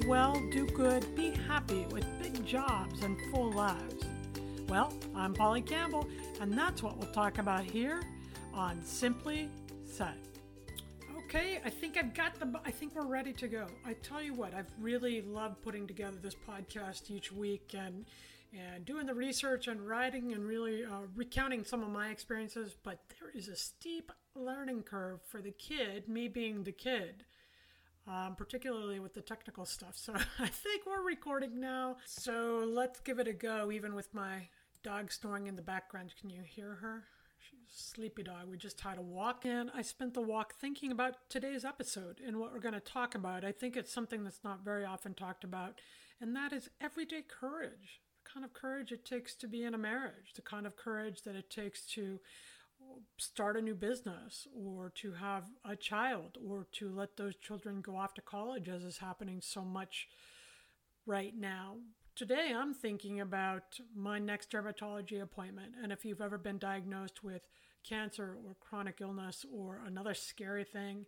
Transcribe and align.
live 0.00 0.08
well, 0.08 0.42
do 0.50 0.66
good, 0.66 1.14
be 1.14 1.30
happy 1.48 1.86
with 1.90 2.06
big 2.22 2.44
jobs 2.46 3.02
and 3.02 3.18
full 3.30 3.50
lives? 3.52 4.04
Well, 4.68 4.92
I'm 5.14 5.34
Polly 5.34 5.62
Campbell, 5.62 6.06
and 6.40 6.56
that's 6.56 6.82
what 6.82 6.96
we'll 6.96 7.12
talk 7.12 7.38
about 7.38 7.64
here 7.64 8.02
on 8.54 8.82
Simply 8.82 9.48
Said. 9.84 10.14
Okay, 11.18 11.60
I 11.64 11.70
think 11.70 11.96
I've 11.96 12.14
got 12.14 12.38
the. 12.38 12.60
I 12.64 12.70
think 12.70 12.94
we're 12.94 13.06
ready 13.06 13.32
to 13.34 13.48
go. 13.48 13.66
I 13.84 13.94
tell 13.94 14.22
you 14.22 14.34
what, 14.34 14.54
I've 14.54 14.70
really 14.80 15.22
loved 15.22 15.60
putting 15.62 15.86
together 15.86 16.16
this 16.20 16.36
podcast 16.48 17.10
each 17.10 17.32
week 17.32 17.74
and 17.76 18.04
and 18.58 18.84
doing 18.84 19.06
the 19.06 19.14
research 19.14 19.68
and 19.68 19.86
writing 19.86 20.32
and 20.32 20.46
really 20.46 20.84
uh, 20.84 21.02
recounting 21.14 21.64
some 21.64 21.82
of 21.82 21.90
my 21.90 22.08
experiences. 22.08 22.74
But 22.82 23.00
there 23.20 23.30
is 23.34 23.48
a 23.48 23.56
steep 23.56 24.12
learning 24.34 24.82
curve 24.82 25.20
for 25.28 25.40
the 25.40 25.52
kid, 25.52 26.08
me 26.08 26.28
being 26.28 26.64
the 26.64 26.72
kid. 26.72 27.24
Um, 28.08 28.34
particularly 28.34 28.98
with 28.98 29.14
the 29.14 29.20
technical 29.20 29.64
stuff. 29.64 29.96
So 29.96 30.14
I 30.38 30.48
think 30.48 30.84
we're 30.86 31.02
recording 31.02 31.60
now. 31.60 31.96
So 32.06 32.64
let's 32.66 32.98
give 32.98 33.18
it 33.18 33.28
a 33.28 33.32
go, 33.32 33.70
even 33.70 33.94
with 33.94 34.12
my 34.14 34.48
dog 34.82 35.12
snoring 35.12 35.46
in 35.46 35.56
the 35.56 35.62
background. 35.62 36.14
Can 36.18 36.30
you 36.30 36.42
hear 36.42 36.76
her? 36.80 37.04
She's 37.38 37.76
sleepy 37.76 38.22
dog. 38.22 38.48
We 38.48 38.56
just 38.56 38.80
had 38.80 38.98
a 38.98 39.02
walk, 39.02 39.44
and 39.44 39.70
I 39.74 39.82
spent 39.82 40.14
the 40.14 40.22
walk 40.22 40.54
thinking 40.54 40.92
about 40.92 41.16
today's 41.28 41.64
episode 41.64 42.20
and 42.24 42.38
what 42.38 42.52
we're 42.52 42.60
going 42.60 42.74
to 42.74 42.80
talk 42.80 43.14
about. 43.14 43.44
I 43.44 43.52
think 43.52 43.76
it's 43.76 43.92
something 43.92 44.24
that's 44.24 44.44
not 44.44 44.64
very 44.64 44.84
often 44.84 45.14
talked 45.14 45.44
about, 45.44 45.80
and 46.20 46.34
that 46.36 46.52
is 46.52 46.70
everyday 46.80 47.22
courage. 47.22 48.00
The 48.24 48.30
kind 48.30 48.44
of 48.44 48.52
courage 48.52 48.92
it 48.92 49.04
takes 49.04 49.34
to 49.36 49.48
be 49.48 49.64
in 49.64 49.74
a 49.74 49.78
marriage, 49.78 50.34
the 50.34 50.42
kind 50.42 50.66
of 50.66 50.76
courage 50.76 51.22
that 51.22 51.36
it 51.36 51.50
takes 51.50 51.86
to 51.92 52.20
start 53.18 53.56
a 53.56 53.62
new 53.62 53.74
business 53.74 54.46
or 54.54 54.92
to 54.96 55.12
have 55.12 55.44
a 55.64 55.76
child 55.76 56.38
or 56.46 56.66
to 56.72 56.90
let 56.90 57.16
those 57.16 57.36
children 57.36 57.80
go 57.80 57.96
off 57.96 58.14
to 58.14 58.20
college, 58.20 58.68
as 58.68 58.82
is 58.82 58.98
happening 58.98 59.40
so 59.40 59.62
much 59.62 60.08
right 61.06 61.34
now 61.36 61.76
today 62.20 62.52
I'm 62.54 62.74
thinking 62.74 63.20
about 63.20 63.80
my 63.96 64.18
next 64.18 64.50
dermatology 64.50 65.22
appointment. 65.22 65.72
And 65.82 65.90
if 65.90 66.04
you've 66.04 66.20
ever 66.20 66.36
been 66.36 66.58
diagnosed 66.58 67.24
with 67.24 67.48
cancer 67.82 68.36
or 68.46 68.56
chronic 68.60 68.98
illness 69.00 69.46
or 69.50 69.80
another 69.86 70.12
scary 70.12 70.64
thing, 70.64 71.06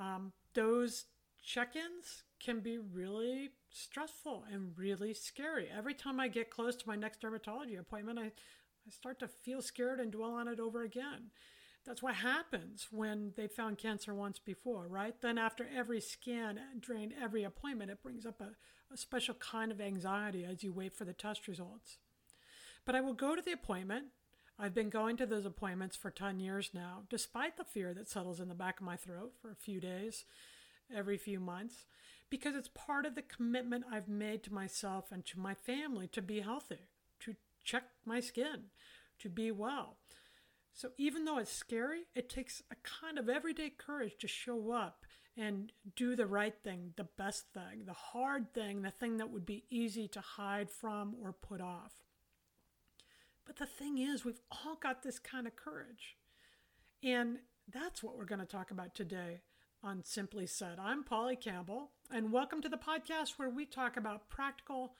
um, 0.00 0.32
those 0.54 1.04
check 1.44 1.76
ins 1.76 2.24
can 2.40 2.58
be 2.58 2.76
really 2.78 3.50
stressful 3.70 4.44
and 4.52 4.76
really 4.76 5.14
scary. 5.14 5.68
Every 5.72 5.94
time 5.94 6.18
I 6.18 6.26
get 6.26 6.50
close 6.50 6.74
to 6.74 6.88
my 6.88 6.96
next 6.96 7.22
dermatology 7.22 7.78
appointment, 7.78 8.18
I, 8.18 8.32
I 8.86 8.90
start 8.90 9.18
to 9.20 9.28
feel 9.28 9.62
scared 9.62 10.00
and 10.00 10.10
dwell 10.10 10.34
on 10.34 10.48
it 10.48 10.60
over 10.60 10.82
again. 10.82 11.30
That's 11.84 12.02
what 12.02 12.16
happens 12.16 12.88
when 12.90 13.32
they 13.36 13.48
found 13.48 13.78
cancer 13.78 14.14
once 14.14 14.38
before, 14.38 14.86
right? 14.86 15.14
Then, 15.20 15.36
after 15.36 15.66
every 15.74 16.00
scan 16.00 16.60
during 16.80 17.12
every 17.20 17.42
appointment, 17.42 17.90
it 17.90 18.02
brings 18.02 18.24
up 18.24 18.40
a, 18.40 18.50
a 18.92 18.96
special 18.96 19.34
kind 19.34 19.72
of 19.72 19.80
anxiety 19.80 20.44
as 20.44 20.62
you 20.62 20.72
wait 20.72 20.94
for 20.94 21.04
the 21.04 21.12
test 21.12 21.48
results. 21.48 21.98
But 22.84 22.94
I 22.94 23.00
will 23.00 23.14
go 23.14 23.34
to 23.34 23.42
the 23.42 23.52
appointment. 23.52 24.06
I've 24.58 24.74
been 24.74 24.90
going 24.90 25.16
to 25.16 25.26
those 25.26 25.46
appointments 25.46 25.96
for 25.96 26.10
10 26.10 26.38
years 26.38 26.70
now, 26.72 27.02
despite 27.08 27.56
the 27.56 27.64
fear 27.64 27.94
that 27.94 28.08
settles 28.08 28.38
in 28.38 28.48
the 28.48 28.54
back 28.54 28.78
of 28.78 28.86
my 28.86 28.96
throat 28.96 29.32
for 29.40 29.50
a 29.50 29.56
few 29.56 29.80
days 29.80 30.24
every 30.94 31.16
few 31.16 31.40
months, 31.40 31.86
because 32.30 32.54
it's 32.54 32.68
part 32.68 33.06
of 33.06 33.14
the 33.14 33.22
commitment 33.22 33.84
I've 33.90 34.08
made 34.08 34.44
to 34.44 34.54
myself 34.54 35.10
and 35.10 35.24
to 35.26 35.40
my 35.40 35.54
family 35.54 36.06
to 36.08 36.22
be 36.22 36.40
healthy, 36.40 36.88
to 37.20 37.34
check 37.64 37.84
my 38.04 38.20
skin, 38.20 38.64
to 39.18 39.28
be 39.28 39.50
well. 39.50 39.96
So 40.72 40.90
even 40.96 41.24
though 41.24 41.38
it's 41.38 41.52
scary, 41.52 42.04
it 42.14 42.28
takes 42.28 42.62
a 42.70 42.76
kind 42.76 43.18
of 43.18 43.28
everyday 43.28 43.70
courage 43.70 44.16
to 44.20 44.28
show 44.28 44.72
up 44.72 45.04
and 45.36 45.72
do 45.96 46.16
the 46.16 46.26
right 46.26 46.54
thing, 46.62 46.92
the 46.96 47.08
best 47.16 47.46
thing, 47.54 47.84
the 47.86 47.92
hard 47.92 48.52
thing, 48.52 48.82
the 48.82 48.90
thing 48.90 49.18
that 49.18 49.30
would 49.30 49.46
be 49.46 49.64
easy 49.70 50.08
to 50.08 50.20
hide 50.20 50.70
from 50.70 51.14
or 51.22 51.32
put 51.32 51.60
off. 51.60 51.92
But 53.46 53.56
the 53.56 53.66
thing 53.66 53.98
is, 53.98 54.24
we've 54.24 54.40
all 54.50 54.76
got 54.76 55.02
this 55.02 55.18
kind 55.18 55.46
of 55.46 55.56
courage. 55.56 56.16
And 57.02 57.38
that's 57.72 58.02
what 58.02 58.16
we're 58.16 58.24
going 58.24 58.40
to 58.40 58.46
talk 58.46 58.70
about 58.70 58.94
today 58.94 59.40
on 59.82 60.04
Simply 60.04 60.46
Said. 60.46 60.78
I'm 60.78 61.02
Polly 61.02 61.36
Campbell, 61.36 61.90
and 62.10 62.30
welcome 62.30 62.62
to 62.62 62.68
the 62.68 62.76
podcast 62.76 63.32
where 63.36 63.50
we 63.50 63.66
talk 63.66 63.96
about 63.96 64.30
practical, 64.30 64.94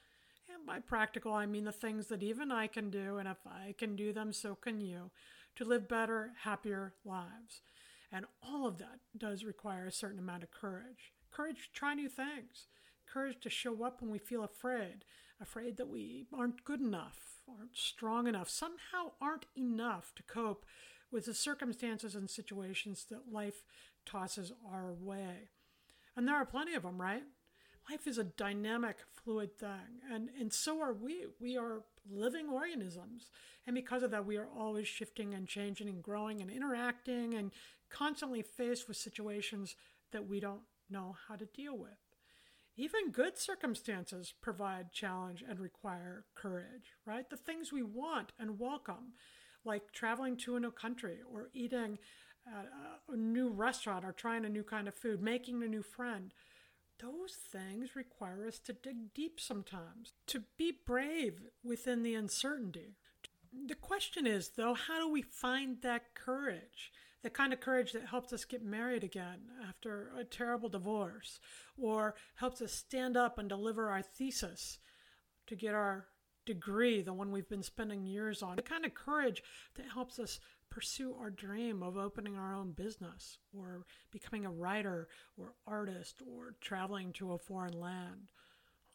and 0.54 0.66
by 0.66 0.80
practical, 0.80 1.32
I 1.32 1.46
mean 1.46 1.64
the 1.64 1.72
things 1.72 2.06
that 2.06 2.22
even 2.22 2.50
I 2.50 2.66
can 2.66 2.90
do, 2.90 3.18
and 3.18 3.28
if 3.28 3.38
I 3.46 3.74
can 3.76 3.96
do 3.96 4.12
them, 4.12 4.32
so 4.32 4.54
can 4.54 4.80
you, 4.80 5.10
to 5.56 5.64
live 5.64 5.88
better, 5.88 6.32
happier 6.42 6.94
lives. 7.04 7.62
And 8.10 8.26
all 8.42 8.66
of 8.66 8.78
that 8.78 9.00
does 9.16 9.44
require 9.44 9.86
a 9.86 9.92
certain 9.92 10.18
amount 10.18 10.42
of 10.42 10.50
courage 10.50 11.12
courage 11.32 11.68
to 11.68 11.72
try 11.72 11.94
new 11.94 12.10
things, 12.10 12.66
courage 13.10 13.40
to 13.40 13.48
show 13.48 13.82
up 13.84 14.02
when 14.02 14.10
we 14.10 14.18
feel 14.18 14.44
afraid, 14.44 15.04
afraid 15.40 15.78
that 15.78 15.88
we 15.88 16.26
aren't 16.32 16.62
good 16.64 16.80
enough, 16.80 17.38
aren't 17.48 17.74
strong 17.74 18.26
enough, 18.26 18.50
somehow 18.50 19.12
aren't 19.20 19.46
enough 19.56 20.12
to 20.14 20.22
cope 20.22 20.66
with 21.10 21.24
the 21.24 21.34
circumstances 21.34 22.14
and 22.14 22.28
situations 22.28 23.06
that 23.10 23.32
life 23.32 23.64
tosses 24.04 24.52
our 24.70 24.92
way. 24.92 25.48
And 26.16 26.28
there 26.28 26.36
are 26.36 26.44
plenty 26.44 26.74
of 26.74 26.82
them, 26.82 27.00
right? 27.00 27.22
Life 27.90 28.06
is 28.06 28.18
a 28.18 28.24
dynamic, 28.24 28.98
fluid 29.24 29.58
thing, 29.58 30.00
and, 30.10 30.28
and 30.38 30.52
so 30.52 30.80
are 30.80 30.92
we. 30.92 31.26
We 31.40 31.56
are 31.56 31.82
living 32.10 32.48
organisms. 32.48 33.30
And 33.66 33.74
because 33.74 34.02
of 34.02 34.10
that, 34.12 34.26
we 34.26 34.36
are 34.36 34.48
always 34.56 34.88
shifting 34.88 35.34
and 35.34 35.46
changing 35.46 35.88
and 35.88 36.02
growing 36.02 36.40
and 36.40 36.50
interacting 36.50 37.34
and 37.34 37.50
constantly 37.90 38.42
faced 38.42 38.88
with 38.88 38.96
situations 38.96 39.76
that 40.12 40.28
we 40.28 40.40
don't 40.40 40.62
know 40.90 41.16
how 41.28 41.36
to 41.36 41.44
deal 41.46 41.76
with. 41.76 41.90
Even 42.76 43.10
good 43.10 43.36
circumstances 43.36 44.32
provide 44.40 44.92
challenge 44.92 45.44
and 45.46 45.60
require 45.60 46.24
courage, 46.34 46.94
right? 47.04 47.28
The 47.28 47.36
things 47.36 47.72
we 47.72 47.82
want 47.82 48.32
and 48.38 48.58
welcome, 48.58 49.12
like 49.64 49.92
traveling 49.92 50.36
to 50.38 50.56
a 50.56 50.60
new 50.60 50.70
country 50.70 51.18
or 51.30 51.50
eating 51.52 51.98
at 52.46 52.68
a 53.12 53.16
new 53.16 53.50
restaurant 53.50 54.04
or 54.04 54.12
trying 54.12 54.44
a 54.44 54.48
new 54.48 54.62
kind 54.62 54.88
of 54.88 54.94
food, 54.94 55.20
making 55.22 55.62
a 55.62 55.68
new 55.68 55.82
friend. 55.82 56.32
Those 57.02 57.34
things 57.34 57.96
require 57.96 58.46
us 58.46 58.58
to 58.60 58.72
dig 58.72 59.12
deep 59.12 59.40
sometimes, 59.40 60.12
to 60.28 60.44
be 60.56 60.72
brave 60.86 61.40
within 61.64 62.02
the 62.04 62.14
uncertainty. 62.14 62.94
The 63.66 63.74
question 63.74 64.26
is, 64.26 64.50
though, 64.56 64.74
how 64.74 65.00
do 65.00 65.10
we 65.10 65.22
find 65.22 65.82
that 65.82 66.14
courage? 66.14 66.92
the 67.22 67.30
kind 67.30 67.52
of 67.52 67.60
courage 67.60 67.92
that 67.92 68.06
helps 68.06 68.32
us 68.32 68.44
get 68.44 68.64
married 68.64 69.04
again 69.04 69.42
after 69.66 70.10
a 70.18 70.24
terrible 70.24 70.68
divorce, 70.68 71.38
or 71.78 72.14
helps 72.34 72.60
us 72.60 72.72
stand 72.72 73.16
up 73.16 73.38
and 73.38 73.48
deliver 73.48 73.88
our 73.88 74.02
thesis 74.02 74.78
to 75.46 75.54
get 75.54 75.74
our 75.74 76.06
degree, 76.44 77.00
the 77.00 77.12
one 77.12 77.30
we've 77.30 77.48
been 77.48 77.62
spending 77.62 78.04
years 78.04 78.42
on, 78.42 78.56
the 78.56 78.62
kind 78.62 78.84
of 78.84 78.94
courage 78.94 79.42
that 79.76 79.86
helps 79.94 80.18
us 80.18 80.40
pursue 80.72 81.14
our 81.20 81.28
dream 81.28 81.82
of 81.82 81.98
opening 81.98 82.34
our 82.34 82.54
own 82.54 82.72
business, 82.72 83.38
or 83.54 83.84
becoming 84.10 84.46
a 84.46 84.50
writer, 84.50 85.06
or 85.36 85.52
artist, 85.66 86.22
or 86.26 86.54
traveling 86.62 87.12
to 87.12 87.32
a 87.32 87.38
foreign 87.38 87.78
land. 87.78 88.32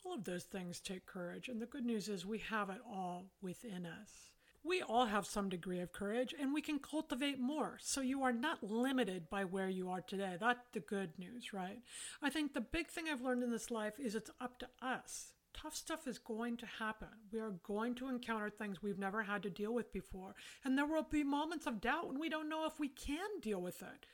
All 0.04 0.16
of 0.16 0.24
those 0.24 0.46
things 0.46 0.80
take 0.80 1.06
courage, 1.06 1.48
and 1.48 1.62
the 1.62 1.68
good 1.68 1.86
news 1.86 2.10
is 2.10 2.26
we 2.26 2.40
have 2.40 2.72
it 2.72 2.80
all 2.92 3.26
within 3.44 3.86
us. 3.86 4.32
We 4.64 4.82
all 4.82 5.06
have 5.06 5.28
some 5.28 5.50
degree 5.50 5.80
of 5.80 5.94
courage 5.94 6.36
and 6.38 6.54
we 6.54 6.62
can 6.62 6.80
cultivate 6.80 7.40
more. 7.40 7.78
So 7.80 8.02
you 8.02 8.24
are 8.24 8.34
not 8.34 8.64
limited 8.64 9.30
by 9.30 9.46
where 9.46 9.70
you 9.70 9.90
are 9.90 10.02
today. 10.02 10.36
That's 10.38 10.60
the 10.74 10.82
good 10.82 11.12
news, 11.18 11.54
right? 11.54 11.80
I 12.22 12.30
think 12.30 12.54
the 12.54 12.60
big 12.60 12.88
thing 12.88 13.06
I've 13.08 13.22
learned 13.22 13.44
in 13.44 13.52
this 13.52 13.72
life 13.72 13.94
is 13.98 14.14
it's 14.14 14.32
up 14.42 14.60
to 14.60 14.68
us. 14.82 15.32
Tough 15.60 15.76
stuff 15.76 16.08
is 16.08 16.20
going 16.20 16.56
to 16.58 16.66
happen. 16.66 17.08
We 17.32 17.40
are 17.40 17.56
going 17.64 17.96
to 17.96 18.10
encounter 18.10 18.50
things 18.50 18.82
we've 18.82 19.00
never 19.00 19.24
had 19.24 19.42
to 19.44 19.50
deal 19.50 19.74
with 19.74 19.92
before. 19.92 20.36
And 20.64 20.78
there 20.78 20.86
will 20.86 21.04
be 21.04 21.24
moments 21.24 21.66
of 21.66 21.82
doubt 21.82 22.08
when 22.08 22.20
we 22.20 22.30
don't 22.30 22.50
know 22.50 22.68
if 22.68 22.80
we 22.80 22.90
can 22.90 23.40
deal 23.42 23.62
with 23.62 23.82
it. 23.82 24.06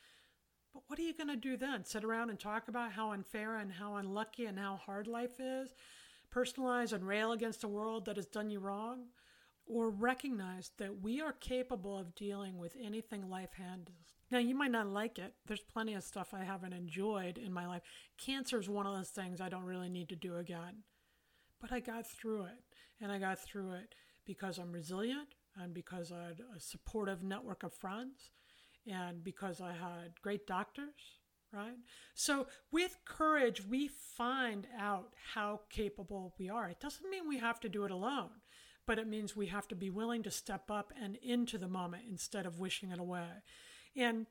But 0.73 0.83
what 0.87 0.97
are 0.97 1.03
you 1.03 1.13
going 1.13 1.27
to 1.27 1.35
do 1.35 1.57
then? 1.57 1.83
Sit 1.83 2.03
around 2.03 2.29
and 2.29 2.39
talk 2.39 2.67
about 2.67 2.93
how 2.93 3.11
unfair 3.11 3.57
and 3.57 3.73
how 3.73 3.95
unlucky 3.95 4.45
and 4.45 4.57
how 4.57 4.77
hard 4.77 5.05
life 5.05 5.39
is? 5.39 5.75
Personalize 6.33 6.93
and 6.93 7.05
rail 7.05 7.33
against 7.33 7.63
a 7.63 7.67
world 7.67 8.05
that 8.05 8.15
has 8.15 8.25
done 8.25 8.49
you 8.49 8.59
wrong? 8.59 9.07
or 9.65 9.89
recognize 9.89 10.71
that 10.77 11.01
we 11.01 11.21
are 11.21 11.33
capable 11.33 11.97
of 11.97 12.15
dealing 12.15 12.57
with 12.57 12.75
anything 12.81 13.29
life 13.29 13.53
handles. 13.53 14.15
Now, 14.31 14.39
you 14.39 14.55
might 14.55 14.71
not 14.71 14.87
like 14.87 15.19
it. 15.19 15.33
There's 15.45 15.61
plenty 15.61 15.93
of 15.93 16.03
stuff 16.03 16.33
I 16.33 16.43
haven't 16.43 16.73
enjoyed 16.73 17.37
in 17.37 17.53
my 17.53 17.67
life. 17.67 17.83
Cancer 18.17 18.59
is 18.59 18.67
one 18.67 18.87
of 18.87 18.95
those 18.95 19.09
things 19.09 19.39
I 19.39 19.49
don't 19.49 19.65
really 19.65 19.89
need 19.89 20.09
to 20.09 20.15
do 20.15 20.37
again. 20.37 20.83
But 21.63 21.71
I 21.71 21.79
got 21.79 22.05
through 22.05 22.43
it. 22.43 22.59
And 23.01 23.11
I 23.11 23.19
got 23.19 23.39
through 23.39 23.71
it 23.71 23.95
because 24.25 24.57
I'm 24.57 24.71
resilient 24.71 25.29
and 25.57 25.73
because 25.73 26.11
I 26.11 26.23
had 26.25 26.41
a 26.55 26.59
supportive 26.59 27.23
network 27.23 27.63
of 27.63 27.73
friends 27.73 28.31
and 28.85 29.23
because 29.23 29.61
I 29.61 29.71
had 29.71 30.21
great 30.21 30.45
doctors, 30.45 31.19
right? 31.51 31.77
So, 32.13 32.47
with 32.71 32.97
courage, 33.05 33.65
we 33.65 33.87
find 33.87 34.67
out 34.77 35.13
how 35.33 35.61
capable 35.69 36.33
we 36.37 36.49
are. 36.49 36.69
It 36.69 36.79
doesn't 36.79 37.09
mean 37.09 37.27
we 37.27 37.39
have 37.39 37.59
to 37.61 37.69
do 37.69 37.85
it 37.85 37.91
alone 37.91 38.29
but 38.85 38.99
it 38.99 39.07
means 39.07 39.35
we 39.35 39.47
have 39.47 39.67
to 39.67 39.75
be 39.75 39.89
willing 39.89 40.23
to 40.23 40.31
step 40.31 40.69
up 40.69 40.91
and 41.01 41.15
into 41.17 41.57
the 41.57 41.67
moment 41.67 42.03
instead 42.09 42.45
of 42.45 42.59
wishing 42.59 42.91
it 42.91 42.99
away. 42.99 43.27
And 43.95 44.27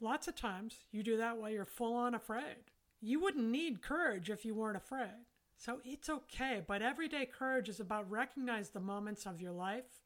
lots 0.00 0.28
of 0.28 0.36
times 0.36 0.76
you 0.92 1.02
do 1.02 1.16
that 1.16 1.36
while 1.36 1.50
you're 1.50 1.64
full 1.64 1.94
on 1.94 2.14
afraid. 2.14 2.70
You 3.00 3.20
wouldn't 3.20 3.50
need 3.50 3.82
courage 3.82 4.30
if 4.30 4.44
you 4.44 4.54
weren't 4.54 4.76
afraid. 4.76 5.26
So 5.64 5.78
it's 5.84 6.08
okay, 6.08 6.60
but 6.66 6.82
everyday 6.82 7.24
courage 7.24 7.68
is 7.68 7.78
about 7.78 8.10
recognize 8.10 8.70
the 8.70 8.80
moments 8.80 9.26
of 9.26 9.40
your 9.40 9.52
life 9.52 10.02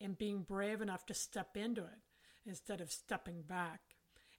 and 0.00 0.18
being 0.18 0.42
brave 0.42 0.80
enough 0.80 1.06
to 1.06 1.14
step 1.14 1.56
into 1.56 1.82
it 1.82 2.00
instead 2.44 2.80
of 2.80 2.90
stepping 2.90 3.42
back. 3.42 3.82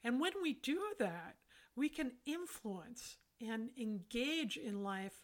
And 0.04 0.20
when 0.20 0.34
we 0.44 0.52
do 0.52 0.82
that, 1.00 1.38
we 1.78 1.88
can 1.88 2.12
influence 2.26 3.16
and 3.40 3.70
engage 3.80 4.58
in 4.58 4.84
life 4.84 5.24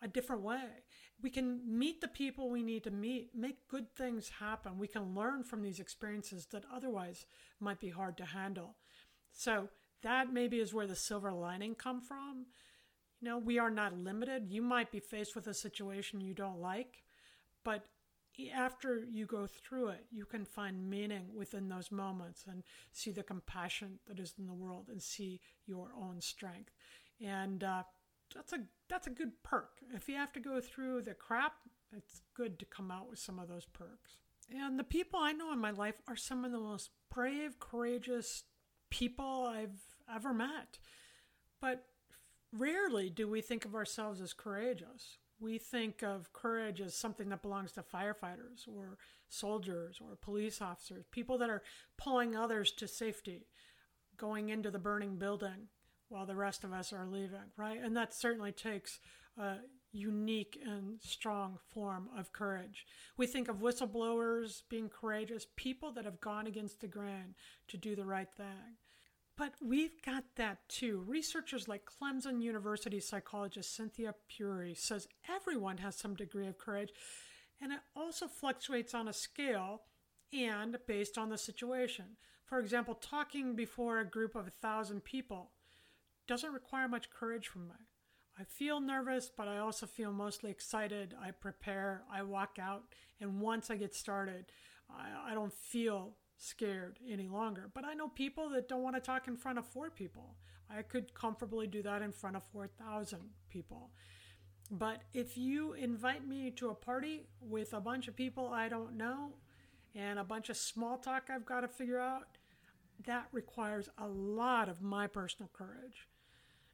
a 0.00 0.08
different 0.08 0.40
way. 0.40 0.84
We 1.20 1.28
can 1.28 1.60
meet 1.66 2.00
the 2.00 2.08
people 2.08 2.48
we 2.48 2.62
need 2.62 2.84
to 2.84 2.90
meet, 2.90 3.32
make 3.34 3.68
good 3.68 3.94
things 3.94 4.30
happen. 4.40 4.78
We 4.78 4.88
can 4.88 5.14
learn 5.14 5.44
from 5.44 5.60
these 5.60 5.80
experiences 5.80 6.46
that 6.46 6.64
otherwise 6.74 7.26
might 7.60 7.78
be 7.78 7.90
hard 7.90 8.16
to 8.18 8.24
handle. 8.24 8.76
So 9.32 9.68
that 10.02 10.32
maybe 10.32 10.60
is 10.60 10.72
where 10.72 10.86
the 10.86 10.96
silver 10.96 11.30
lining 11.30 11.74
come 11.74 12.00
from. 12.00 12.46
You 13.20 13.28
know, 13.28 13.38
we 13.38 13.58
are 13.58 13.70
not 13.70 13.98
limited. 13.98 14.48
You 14.48 14.62
might 14.62 14.92
be 14.92 15.00
faced 15.00 15.34
with 15.34 15.46
a 15.46 15.54
situation 15.54 16.20
you 16.20 16.34
don't 16.34 16.60
like, 16.60 17.02
but 17.64 17.84
after 18.54 19.04
you 19.10 19.26
go 19.26 19.46
through 19.46 19.88
it, 19.88 20.06
you 20.12 20.24
can 20.24 20.44
find 20.44 20.88
meaning 20.88 21.26
within 21.34 21.68
those 21.68 21.90
moments 21.90 22.44
and 22.48 22.62
see 22.92 23.10
the 23.10 23.24
compassion 23.24 23.98
that 24.06 24.20
is 24.20 24.34
in 24.38 24.46
the 24.46 24.54
world 24.54 24.86
and 24.88 25.02
see 25.02 25.40
your 25.66 25.88
own 26.00 26.20
strength. 26.20 26.70
And 27.20 27.64
uh, 27.64 27.82
that's 28.34 28.52
a 28.52 28.60
that's 28.88 29.08
a 29.08 29.10
good 29.10 29.42
perk. 29.42 29.70
If 29.92 30.08
you 30.08 30.14
have 30.14 30.32
to 30.34 30.40
go 30.40 30.60
through 30.60 31.02
the 31.02 31.14
crap, 31.14 31.54
it's 31.96 32.22
good 32.36 32.58
to 32.60 32.64
come 32.64 32.90
out 32.90 33.10
with 33.10 33.18
some 33.18 33.38
of 33.38 33.48
those 33.48 33.66
perks. 33.66 34.20
And 34.50 34.78
the 34.78 34.84
people 34.84 35.18
I 35.20 35.32
know 35.32 35.52
in 35.52 35.58
my 35.58 35.72
life 35.72 35.96
are 36.06 36.16
some 36.16 36.44
of 36.44 36.52
the 36.52 36.60
most 36.60 36.90
brave, 37.12 37.58
courageous 37.58 38.44
people 38.90 39.46
I've 39.46 39.82
ever 40.14 40.32
met. 40.32 40.78
But 41.60 41.84
rarely 42.52 43.10
do 43.10 43.28
we 43.28 43.40
think 43.40 43.64
of 43.64 43.74
ourselves 43.74 44.20
as 44.20 44.32
courageous. 44.32 45.18
We 45.40 45.58
think 45.58 46.02
of 46.02 46.32
courage 46.32 46.80
as 46.80 46.96
something 46.96 47.28
that 47.28 47.42
belongs 47.42 47.72
to 47.72 47.82
firefighters 47.82 48.66
or 48.66 48.98
soldiers 49.28 49.98
or 50.00 50.16
police 50.16 50.60
officers, 50.60 51.04
people 51.12 51.38
that 51.38 51.50
are 51.50 51.62
pulling 51.96 52.34
others 52.34 52.72
to 52.72 52.88
safety, 52.88 53.46
going 54.16 54.48
into 54.48 54.70
the 54.70 54.80
burning 54.80 55.16
building, 55.16 55.68
while 56.08 56.26
the 56.26 56.34
rest 56.34 56.64
of 56.64 56.72
us 56.72 56.92
are 56.92 57.06
leaving, 57.06 57.52
right? 57.56 57.80
And 57.80 57.96
that 57.96 58.14
certainly 58.14 58.50
takes 58.50 58.98
a 59.36 59.58
unique 59.92 60.58
and 60.64 61.00
strong 61.00 61.58
form 61.72 62.08
of 62.16 62.32
courage. 62.32 62.84
We 63.16 63.26
think 63.26 63.48
of 63.48 63.60
whistleblowers 63.60 64.62
being 64.68 64.88
courageous, 64.88 65.46
people 65.56 65.92
that 65.92 66.04
have 66.04 66.20
gone 66.20 66.46
against 66.46 66.80
the 66.80 66.88
grain 66.88 67.34
to 67.68 67.76
do 67.76 67.94
the 67.94 68.04
right 68.04 68.28
thing. 68.36 68.76
But 69.38 69.52
we've 69.64 70.02
got 70.02 70.24
that 70.34 70.68
too. 70.68 71.04
Researchers 71.06 71.68
like 71.68 71.86
Clemson 71.86 72.42
University 72.42 72.98
psychologist 72.98 73.72
Cynthia 73.72 74.12
Pury 74.26 74.74
says 74.74 75.06
everyone 75.32 75.78
has 75.78 75.94
some 75.94 76.16
degree 76.16 76.48
of 76.48 76.58
courage, 76.58 76.92
and 77.60 77.72
it 77.72 77.78
also 77.94 78.26
fluctuates 78.26 78.94
on 78.94 79.06
a 79.06 79.12
scale 79.12 79.82
and 80.32 80.76
based 80.88 81.16
on 81.16 81.28
the 81.30 81.38
situation. 81.38 82.16
For 82.46 82.58
example, 82.58 82.94
talking 82.94 83.54
before 83.54 84.00
a 84.00 84.04
group 84.04 84.34
of 84.34 84.48
a 84.48 84.50
thousand 84.50 85.04
people 85.04 85.52
doesn't 86.26 86.52
require 86.52 86.88
much 86.88 87.08
courage 87.08 87.46
from 87.46 87.68
me. 87.68 87.74
I 88.36 88.42
feel 88.42 88.80
nervous, 88.80 89.30
but 89.34 89.46
I 89.46 89.58
also 89.58 89.86
feel 89.86 90.12
mostly 90.12 90.50
excited. 90.50 91.14
I 91.20 91.30
prepare, 91.30 92.02
I 92.12 92.22
walk 92.22 92.58
out, 92.60 92.86
and 93.20 93.40
once 93.40 93.70
I 93.70 93.76
get 93.76 93.94
started, 93.94 94.46
I, 94.90 95.30
I 95.30 95.34
don't 95.34 95.52
feel 95.52 96.16
scared 96.38 96.98
any 97.06 97.28
longer. 97.28 97.70
But 97.74 97.84
I 97.84 97.94
know 97.94 98.08
people 98.08 98.48
that 98.50 98.68
don't 98.68 98.82
want 98.82 98.96
to 98.96 99.00
talk 99.00 99.28
in 99.28 99.36
front 99.36 99.58
of 99.58 99.66
four 99.66 99.90
people. 99.90 100.36
I 100.70 100.82
could 100.82 101.14
comfortably 101.14 101.66
do 101.66 101.82
that 101.82 102.02
in 102.02 102.12
front 102.12 102.36
of 102.36 102.44
4,000 102.44 103.20
people. 103.50 103.90
But 104.70 105.02
if 105.14 105.36
you 105.36 105.72
invite 105.72 106.26
me 106.26 106.50
to 106.52 106.68
a 106.68 106.74
party 106.74 107.26
with 107.40 107.72
a 107.72 107.80
bunch 107.80 108.06
of 108.06 108.16
people 108.16 108.48
I 108.48 108.68
don't 108.68 108.96
know 108.96 109.32
and 109.94 110.18
a 110.18 110.24
bunch 110.24 110.50
of 110.50 110.56
small 110.56 110.98
talk 110.98 111.24
I've 111.30 111.46
got 111.46 111.62
to 111.62 111.68
figure 111.68 111.98
out, 111.98 112.38
that 113.06 113.28
requires 113.32 113.88
a 113.96 114.06
lot 114.06 114.68
of 114.68 114.82
my 114.82 115.06
personal 115.06 115.50
courage. 115.52 116.08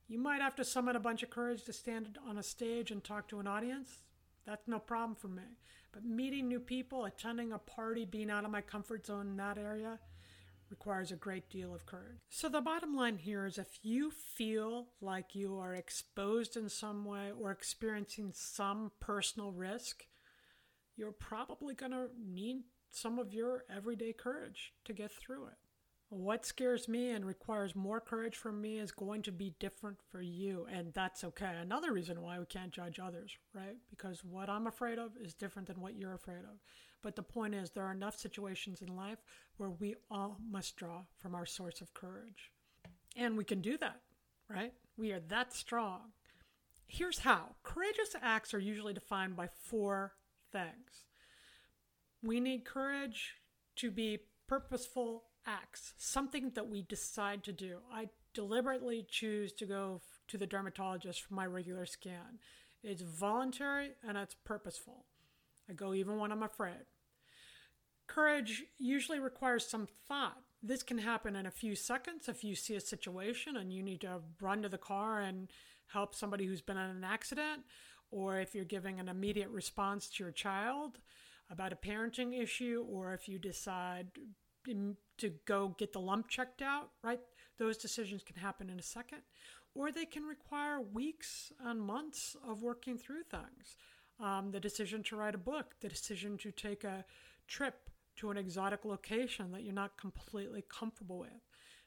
You 0.09 0.19
might 0.19 0.41
have 0.41 0.57
to 0.57 0.65
summon 0.65 0.97
a 0.97 1.01
bunch 1.01 1.23
of 1.23 1.31
courage 1.31 1.65
to 1.65 1.73
stand 1.73 2.19
on 2.29 2.37
a 2.37 2.43
stage 2.43 2.91
and 2.91 3.03
talk 3.03 3.29
to 3.29 3.41
an 3.41 3.47
audience. 3.47 4.03
That's 4.47 4.69
no 4.69 4.79
problem 4.79 5.15
for 5.15 5.29
me. 5.29 5.43
But 5.93 6.05
meeting 6.05 6.49
new 6.49 6.61
people, 6.61 7.05
attending 7.05 7.53
a 7.53 7.59
party, 7.59 8.05
being 8.05 8.31
out 8.31 8.45
of 8.45 8.51
my 8.51 8.61
comfort 8.61 9.07
zone 9.07 9.29
in 9.29 9.37
that 9.37 9.59
area 9.59 9.99
requires 10.71 11.13
a 11.13 11.17
great 11.17 11.49
deal 11.51 11.75
of 11.75 11.87
courage. 11.87 12.19
So, 12.29 12.49
the 12.49 12.61
bottom 12.61 12.97
line 12.97 13.19
here 13.19 13.47
is 13.47 13.59
if 13.59 13.79
you 13.83 14.11
feel 14.11 14.89
like 15.01 15.35
you 15.35 15.57
are 15.59 15.75
exposed 15.75 16.57
in 16.57 16.69
some 16.69 17.05
way 17.05 17.31
or 17.39 17.51
experiencing 17.51 18.33
some 18.35 18.91
personal 19.01 19.53
risk, 19.53 20.07
you're 20.97 21.13
probably 21.13 21.75
going 21.75 21.93
to 21.93 22.09
need 22.19 22.63
some 22.91 23.19
of 23.19 23.33
your 23.33 23.65
everyday 23.75 24.13
courage 24.13 24.73
to 24.85 24.93
get 24.93 25.13
through 25.13 25.47
it. 25.47 25.64
What 26.17 26.47
scares 26.47 26.87
me 26.87 27.11
and 27.11 27.25
requires 27.25 27.75
more 27.75 28.01
courage 28.01 28.37
from 28.37 28.61
me 28.61 28.79
is 28.79 28.93
going 28.93 29.23
to 29.23 29.33
be 29.33 29.57
different 29.59 29.99
for 30.13 30.23
you, 30.23 30.65
and 30.73 30.95
that's 30.95 31.25
okay. 31.25 31.57
Another 31.61 31.93
reason 31.93 32.23
why 32.23 32.39
we 32.39 32.47
can't 32.47 32.71
judge 32.71 33.01
others, 33.01 33.37
right? 33.53 33.77
Because 33.91 34.23
what 34.23 34.49
I'm 34.49 34.69
afraid 34.69 35.01
of 35.01 35.17
is 35.21 35.35
different 35.35 35.67
than 35.67 35.81
what 35.81 35.97
you're 35.97 36.15
afraid 36.15 36.45
of. 36.45 36.61
But 37.03 37.17
the 37.17 37.25
point 37.25 37.57
is, 37.57 37.71
there 37.71 37.85
are 37.85 37.91
enough 37.91 38.17
situations 38.17 38.81
in 38.81 38.95
life 38.95 39.19
where 39.57 39.71
we 39.71 39.97
all 40.09 40.39
must 40.49 40.77
draw 40.77 41.03
from 41.19 41.35
our 41.35 41.47
source 41.47 41.81
of 41.81 41.95
courage. 41.95 42.53
And 43.17 43.37
we 43.37 43.43
can 43.43 43.61
do 43.61 43.77
that, 43.79 44.01
right? 44.49 44.73
We 44.97 45.11
are 45.11 45.21
that 45.29 45.53
strong. 45.53 46.13
Here's 46.87 47.19
how 47.19 47.57
courageous 47.65 48.15
acts 48.23 48.55
are 48.55 48.61
usually 48.61 48.95
defined 48.95 49.35
by 49.35 49.49
four 49.49 50.13
things. 50.53 51.07
We 52.23 52.39
need 52.39 52.65
courage 52.65 53.35
to 53.77 53.91
be 53.91 54.21
purposeful 54.47 55.25
acts, 55.47 55.95
something 55.99 56.51
that 56.55 56.69
we 56.69 56.83
decide 56.83 57.45
to 57.45 57.53
do. 57.53 57.79
I 57.93 58.09
deliberately 58.33 59.07
choose 59.09 59.53
to 59.55 59.67
go 59.67 60.01
to 60.29 60.39
the 60.39 60.47
dermatologist 60.47 61.23
for 61.23 61.35
my 61.35 61.47
regular 61.47 61.87
scan. 61.87 62.39
It's 62.83 63.03
voluntary 63.03 63.91
and 64.07 64.19
it's 64.19 64.37
purposeful. 64.45 65.07
I 65.69 65.73
go 65.73 65.95
even 65.95 66.19
when 66.19 66.33
I'm 66.33 66.43
afraid. 66.43 66.87
Courage 68.07 68.65
usually 68.79 69.19
requires 69.19 69.67
some 69.67 69.89
thought. 70.07 70.37
This 70.63 70.83
can 70.83 70.99
happen 70.99 71.37
in 71.37 71.47
a 71.47 71.51
few 71.51 71.75
seconds 71.75 72.29
if 72.29 72.45
you 72.45 72.55
see 72.55 72.75
a 72.75 72.81
situation 72.81 73.57
and 73.57 73.73
you 73.73 73.83
need 73.83 74.03
to 74.03 74.21
run 74.41 74.63
to 74.63 74.69
the 74.69 74.79
car 74.79 75.21
and 75.21 75.51
help 75.89 76.15
somebody 76.15 76.47
who's 76.47 76.61
been 76.61 76.77
in 76.77 76.91
an 76.91 77.05
accident, 77.05 77.63
or 78.11 78.39
if 78.39 78.55
you're 78.55 78.65
giving 78.65 79.01
an 79.01 79.09
immediate 79.09 79.51
response 79.51 80.09
to 80.09 80.25
your 80.25 80.33
child 80.33 80.99
about 81.51 81.73
a 81.73 81.77
parenting 81.77 82.41
issue, 82.41 82.85
or 82.89 83.13
if 83.13 83.29
you 83.29 83.39
decide 83.39 84.09
mm, 84.69 84.97
to 85.19 85.33
go 85.47 85.75
get 85.79 85.93
the 85.93 86.01
lump 86.01 86.29
checked 86.29 86.63
out, 86.63 86.91
right? 87.03 87.21
Those 87.59 87.77
decisions 87.77 88.23
can 88.23 88.37
happen 88.37 88.71
in 88.71 88.79
a 88.79 88.83
second, 88.83 89.23
or 89.75 89.91
they 89.91 90.07
can 90.07 90.25
require 90.25 90.81
weeks 90.81 91.53
and 91.65 91.81
months 91.81 92.37
of 92.47 92.63
working 92.63 92.99
through 92.99 93.25
things. 93.25 93.77
Um, 94.21 94.51
the 94.53 94.61
decision 94.61 95.03
to 95.05 95.17
write 95.17 95.35
a 95.35 95.39
book, 95.39 95.75
the 95.81 95.89
decision 95.89 96.39
to 96.39 96.53
take 96.53 96.85
a 96.85 97.05
trip 97.49 97.91
to 98.17 98.31
an 98.31 98.37
exotic 98.37 98.85
location 98.85 99.51
that 99.53 99.65
you're 99.65 99.75
not 99.75 99.99
completely 99.99 100.63
comfortable 100.69 101.19
with. 101.19 101.31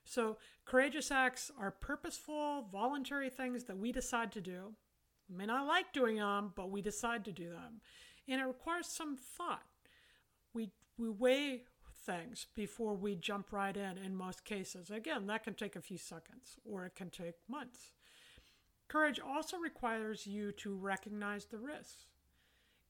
So, 0.04 0.38
courageous 0.66 1.12
acts 1.12 1.52
are 1.60 1.72
purposeful, 1.72 2.68
voluntary 2.72 3.30
things 3.30 3.66
that 3.66 3.78
we 3.78 3.92
decide 3.92 4.32
to 4.34 4.42
do. 4.42 4.74
We 5.30 5.36
may 5.36 5.46
not 5.46 5.68
like 5.68 5.92
doing 5.92 6.18
them, 6.18 6.54
but 6.56 6.72
we 6.72 6.82
decide 6.82 7.26
to 7.26 7.32
do 7.32 7.50
them. 7.50 7.82
And 8.28 8.42
it 8.42 8.46
requires 8.46 8.88
some 8.88 9.18
thought. 9.18 9.66
We, 10.54 10.72
we 10.98 11.10
weigh 11.10 11.64
things 12.08 12.48
before 12.56 12.96
we 12.96 13.16
jump 13.16 13.52
right 13.52 13.78
in 13.78 13.98
in 13.98 14.16
most 14.16 14.46
cases. 14.46 14.90
Again, 14.90 15.28
that 15.28 15.44
can 15.44 15.54
take 15.54 15.76
a 15.76 15.82
few 15.82 15.98
seconds 15.98 16.56
or 16.66 16.86
it 16.86 16.96
can 16.96 17.12
take 17.12 17.36
months. 17.48 17.92
Courage 18.88 19.20
also 19.20 19.58
requires 19.58 20.26
you 20.26 20.52
to 20.54 20.74
recognize 20.74 21.46
the 21.46 21.60
risks. 21.60 22.06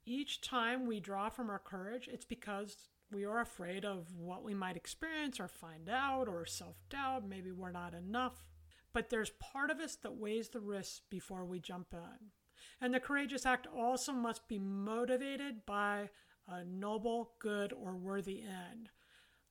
Each 0.05 0.39
time 0.39 0.85
we 0.85 0.99
draw 0.99 1.29
from 1.29 1.49
our 1.49 1.59
courage, 1.59 2.07
it's 2.07 2.23
because 2.23 2.77
we 3.11 3.25
are 3.25 3.41
afraid 3.41 3.83
of 3.83 4.13
what 4.15 4.43
we 4.43 4.53
might 4.53 4.77
experience 4.77 5.39
or 5.39 5.47
find 5.47 5.89
out 5.89 6.27
or 6.27 6.45
self 6.45 6.75
doubt. 6.89 7.27
Maybe 7.27 7.51
we're 7.51 7.71
not 7.71 7.93
enough. 7.93 8.45
But 8.93 9.09
there's 9.09 9.31
part 9.31 9.69
of 9.69 9.79
us 9.79 9.95
that 9.97 10.15
weighs 10.15 10.49
the 10.49 10.59
risks 10.59 11.01
before 11.09 11.45
we 11.45 11.59
jump 11.59 11.87
in. 11.93 12.31
And 12.79 12.93
the 12.93 12.99
courageous 12.99 13.45
act 13.45 13.67
also 13.67 14.11
must 14.11 14.47
be 14.47 14.59
motivated 14.59 15.65
by 15.65 16.09
a 16.47 16.63
noble, 16.63 17.33
good, 17.39 17.73
or 17.73 17.95
worthy 17.95 18.41
end. 18.41 18.89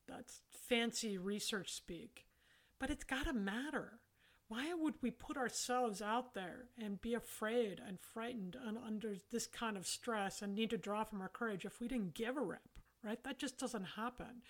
That's 0.07 0.41
fancy 0.51 1.17
research 1.17 1.73
speak. 1.73 2.25
But 2.79 2.89
it's 2.89 3.03
got 3.03 3.25
to 3.25 3.33
matter. 3.33 3.99
Why 4.47 4.73
would 4.73 4.95
we 5.01 5.11
put 5.11 5.35
ourselves 5.35 6.01
out 6.01 6.33
there 6.33 6.69
and 6.81 7.01
be 7.01 7.13
afraid 7.13 7.81
and 7.85 7.99
frightened 7.99 8.55
and 8.65 8.77
under 8.77 9.15
this 9.31 9.45
kind 9.45 9.75
of 9.75 9.85
stress 9.85 10.41
and 10.41 10.55
need 10.55 10.69
to 10.69 10.77
draw 10.77 11.03
from 11.03 11.21
our 11.21 11.27
courage 11.27 11.65
if 11.65 11.81
we 11.81 11.87
didn't 11.87 12.13
give 12.13 12.37
a 12.37 12.41
rip, 12.41 12.79
right? 13.03 13.21
That 13.23 13.39
just 13.39 13.57
doesn't 13.57 13.83
happen. 13.97 14.43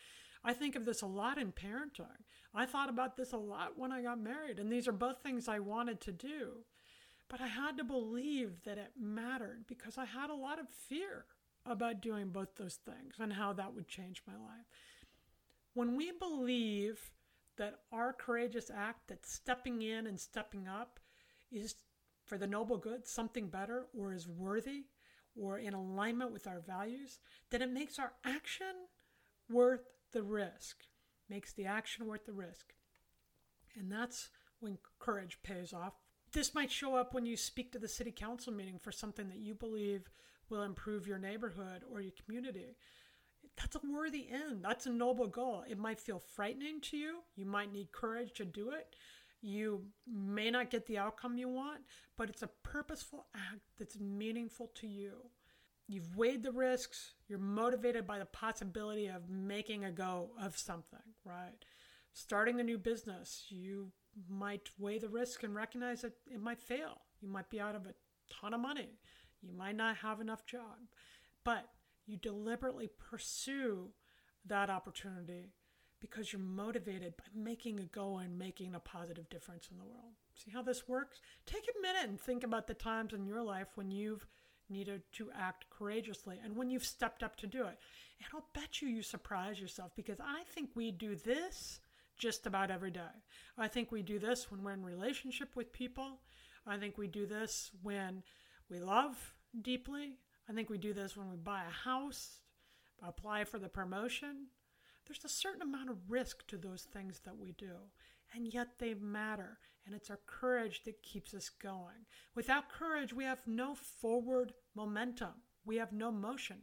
I 0.43 0.53
think 0.53 0.75
of 0.75 0.85
this 0.85 1.01
a 1.01 1.07
lot 1.07 1.39
in 1.39 1.51
parenting. 1.51 2.25
I 2.53 2.65
thought 2.65 2.89
about 2.89 3.17
this 3.17 3.33
a 3.33 3.37
lot 3.37 3.77
when 3.77 3.91
I 3.91 4.03
got 4.03 4.19
married, 4.19 4.59
and 4.59 4.71
these 4.71 4.87
are 4.87 4.93
both 4.93 5.23
things 5.23 5.47
I 5.47 5.59
wanted 5.59 5.99
to 6.01 6.11
do. 6.11 6.63
But 7.27 7.41
I 7.41 7.47
had 7.47 7.75
to 7.77 7.83
believe 7.83 8.63
that 8.63 8.77
it 8.77 8.91
mattered 8.99 9.65
because 9.67 9.97
I 9.97 10.05
had 10.05 10.29
a 10.29 10.35
lot 10.35 10.59
of 10.59 10.69
fear 10.69 11.25
about 11.65 12.01
doing 12.01 12.29
both 12.29 12.55
those 12.55 12.75
things 12.75 13.15
and 13.19 13.33
how 13.33 13.51
that 13.53 13.73
would 13.73 13.87
change 13.87 14.21
my 14.25 14.35
life. 14.35 14.67
When 15.77 15.95
we 15.95 16.11
believe 16.11 17.11
that 17.57 17.81
our 17.91 18.11
courageous 18.11 18.71
act, 18.75 19.09
that 19.09 19.27
stepping 19.27 19.83
in 19.83 20.07
and 20.07 20.19
stepping 20.19 20.67
up 20.67 20.99
is 21.51 21.75
for 22.25 22.39
the 22.39 22.47
noble 22.47 22.79
good, 22.79 23.05
something 23.05 23.47
better, 23.47 23.85
or 23.95 24.11
is 24.11 24.27
worthy, 24.27 24.85
or 25.39 25.59
in 25.59 25.75
alignment 25.75 26.33
with 26.33 26.47
our 26.47 26.61
values, 26.61 27.19
then 27.51 27.61
it 27.61 27.69
makes 27.69 27.99
our 27.99 28.13
action 28.25 28.87
worth 29.51 29.85
the 30.13 30.23
risk, 30.23 30.77
makes 31.29 31.53
the 31.53 31.67
action 31.67 32.07
worth 32.07 32.25
the 32.25 32.33
risk. 32.33 32.73
And 33.77 33.91
that's 33.91 34.29
when 34.59 34.79
courage 34.97 35.37
pays 35.43 35.73
off. 35.73 35.93
This 36.31 36.55
might 36.55 36.71
show 36.71 36.95
up 36.95 37.13
when 37.13 37.27
you 37.27 37.37
speak 37.37 37.71
to 37.73 37.79
the 37.79 37.87
city 37.87 38.11
council 38.11 38.51
meeting 38.51 38.79
for 38.81 38.91
something 38.91 39.27
that 39.29 39.37
you 39.37 39.53
believe 39.53 40.09
will 40.49 40.63
improve 40.63 41.05
your 41.05 41.19
neighborhood 41.19 41.83
or 41.87 42.01
your 42.01 42.13
community 42.25 42.77
that's 43.57 43.75
a 43.75 43.81
worthy 43.91 44.27
end. 44.31 44.63
That's 44.63 44.85
a 44.85 44.91
noble 44.91 45.27
goal. 45.27 45.63
It 45.67 45.77
might 45.77 45.99
feel 45.99 46.19
frightening 46.19 46.81
to 46.81 46.97
you. 46.97 47.17
You 47.35 47.45
might 47.45 47.73
need 47.73 47.91
courage 47.91 48.33
to 48.33 48.45
do 48.45 48.71
it. 48.71 48.95
You 49.41 49.83
may 50.11 50.49
not 50.49 50.69
get 50.69 50.85
the 50.85 50.97
outcome 50.97 51.37
you 51.37 51.49
want, 51.49 51.81
but 52.17 52.29
it's 52.29 52.43
a 52.43 52.49
purposeful 52.63 53.27
act 53.35 53.61
that's 53.77 53.99
meaningful 53.99 54.71
to 54.75 54.87
you. 54.87 55.13
You've 55.87 56.17
weighed 56.17 56.43
the 56.43 56.51
risks. 56.51 57.13
You're 57.27 57.39
motivated 57.39 58.05
by 58.05 58.19
the 58.19 58.25
possibility 58.25 59.07
of 59.07 59.29
making 59.29 59.85
a 59.85 59.91
go 59.91 60.31
of 60.41 60.57
something, 60.57 60.99
right? 61.23 61.63
Starting 62.13 62.59
a 62.59 62.63
new 62.63 62.77
business, 62.77 63.45
you 63.49 63.91
might 64.29 64.69
weigh 64.77 64.97
the 64.97 65.07
risk 65.07 65.43
and 65.43 65.55
recognize 65.55 66.01
that 66.01 66.13
it 66.31 66.41
might 66.41 66.59
fail. 66.59 67.01
You 67.21 67.29
might 67.29 67.49
be 67.49 67.61
out 67.61 67.75
of 67.75 67.85
a 67.85 67.93
ton 68.29 68.53
of 68.53 68.59
money. 68.59 68.99
You 69.41 69.53
might 69.53 69.75
not 69.75 69.97
have 69.97 70.19
enough 70.19 70.45
job. 70.45 70.77
But 71.43 71.69
you 72.07 72.17
deliberately 72.17 72.89
pursue 72.97 73.89
that 74.45 74.69
opportunity 74.69 75.53
because 75.99 76.31
you're 76.31 76.41
motivated 76.41 77.17
by 77.17 77.25
making 77.35 77.79
a 77.79 77.85
go 77.85 78.17
and 78.17 78.37
making 78.37 78.73
a 78.75 78.79
positive 78.79 79.29
difference 79.29 79.67
in 79.71 79.77
the 79.77 79.83
world. 79.83 80.13
See 80.35 80.51
how 80.51 80.61
this 80.61 80.87
works? 80.87 81.19
Take 81.45 81.65
a 81.67 81.81
minute 81.81 82.07
and 82.07 82.19
think 82.19 82.43
about 82.43 82.67
the 82.67 82.73
times 82.73 83.13
in 83.13 83.25
your 83.25 83.41
life 83.41 83.67
when 83.75 83.91
you've 83.91 84.25
needed 84.69 85.01
to 85.13 85.29
act 85.37 85.65
courageously 85.69 86.39
and 86.43 86.55
when 86.55 86.69
you've 86.69 86.85
stepped 86.85 87.23
up 87.23 87.35
to 87.37 87.47
do 87.47 87.61
it. 87.61 87.79
And 88.19 88.27
I'll 88.33 88.47
bet 88.53 88.81
you 88.81 88.87
you 88.87 89.01
surprise 89.01 89.59
yourself 89.59 89.91
because 89.95 90.19
I 90.19 90.43
think 90.53 90.71
we 90.75 90.91
do 90.91 91.15
this 91.15 91.79
just 92.17 92.45
about 92.45 92.71
every 92.71 92.91
day. 92.91 93.01
I 93.57 93.67
think 93.67 93.91
we 93.91 94.01
do 94.01 94.19
this 94.19 94.51
when 94.51 94.63
we're 94.63 94.73
in 94.73 94.83
relationship 94.83 95.55
with 95.55 95.71
people. 95.73 96.19
I 96.65 96.77
think 96.77 96.97
we 96.97 97.07
do 97.07 97.25
this 97.25 97.71
when 97.81 98.23
we 98.69 98.79
love 98.79 99.33
deeply. 99.61 100.17
I 100.49 100.53
think 100.53 100.69
we 100.69 100.77
do 100.77 100.93
this 100.93 101.17
when 101.17 101.29
we 101.29 101.35
buy 101.35 101.63
a 101.67 101.89
house, 101.89 102.39
apply 103.03 103.43
for 103.43 103.59
the 103.59 103.67
promotion. 103.67 104.47
There's 105.05 105.25
a 105.25 105.29
certain 105.29 105.61
amount 105.61 105.89
of 105.89 106.09
risk 106.09 106.47
to 106.47 106.57
those 106.57 106.83
things 106.83 107.21
that 107.25 107.37
we 107.37 107.51
do, 107.51 107.73
and 108.33 108.47
yet 108.53 108.79
they 108.79 108.93
matter, 108.93 109.59
and 109.85 109.95
it's 109.95 110.09
our 110.09 110.19
courage 110.25 110.83
that 110.83 111.03
keeps 111.03 111.33
us 111.33 111.49
going. 111.49 112.05
Without 112.35 112.69
courage, 112.69 113.13
we 113.13 113.23
have 113.23 113.45
no 113.45 113.75
forward 113.75 114.53
momentum, 114.75 115.33
we 115.65 115.77
have 115.77 115.91
no 115.91 116.11
motion. 116.11 116.57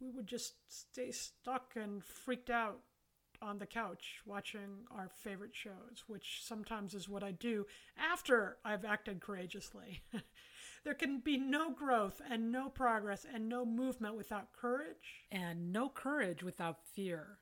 We 0.00 0.10
would 0.10 0.26
just 0.26 0.54
stay 0.68 1.10
stuck 1.10 1.72
and 1.74 2.04
freaked 2.04 2.50
out 2.50 2.80
on 3.40 3.58
the 3.58 3.66
couch 3.66 4.20
watching 4.26 4.84
our 4.90 5.08
favorite 5.08 5.54
shows, 5.54 6.04
which 6.06 6.40
sometimes 6.42 6.94
is 6.94 7.08
what 7.08 7.22
I 7.22 7.32
do 7.32 7.66
after 7.96 8.58
I've 8.64 8.84
acted 8.84 9.20
courageously. 9.20 10.02
There 10.86 10.94
can 10.94 11.18
be 11.18 11.36
no 11.36 11.72
growth 11.72 12.22
and 12.30 12.52
no 12.52 12.68
progress 12.68 13.26
and 13.34 13.48
no 13.48 13.66
movement 13.66 14.14
without 14.14 14.52
courage. 14.52 15.24
And 15.32 15.72
no 15.72 15.88
courage 15.88 16.44
without 16.44 16.86
fear. 16.94 17.38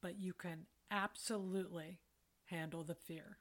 But 0.00 0.18
you 0.18 0.32
can 0.32 0.66
absolutely 0.90 2.00
handle 2.46 2.82
the 2.82 2.96
fear. 2.96 3.38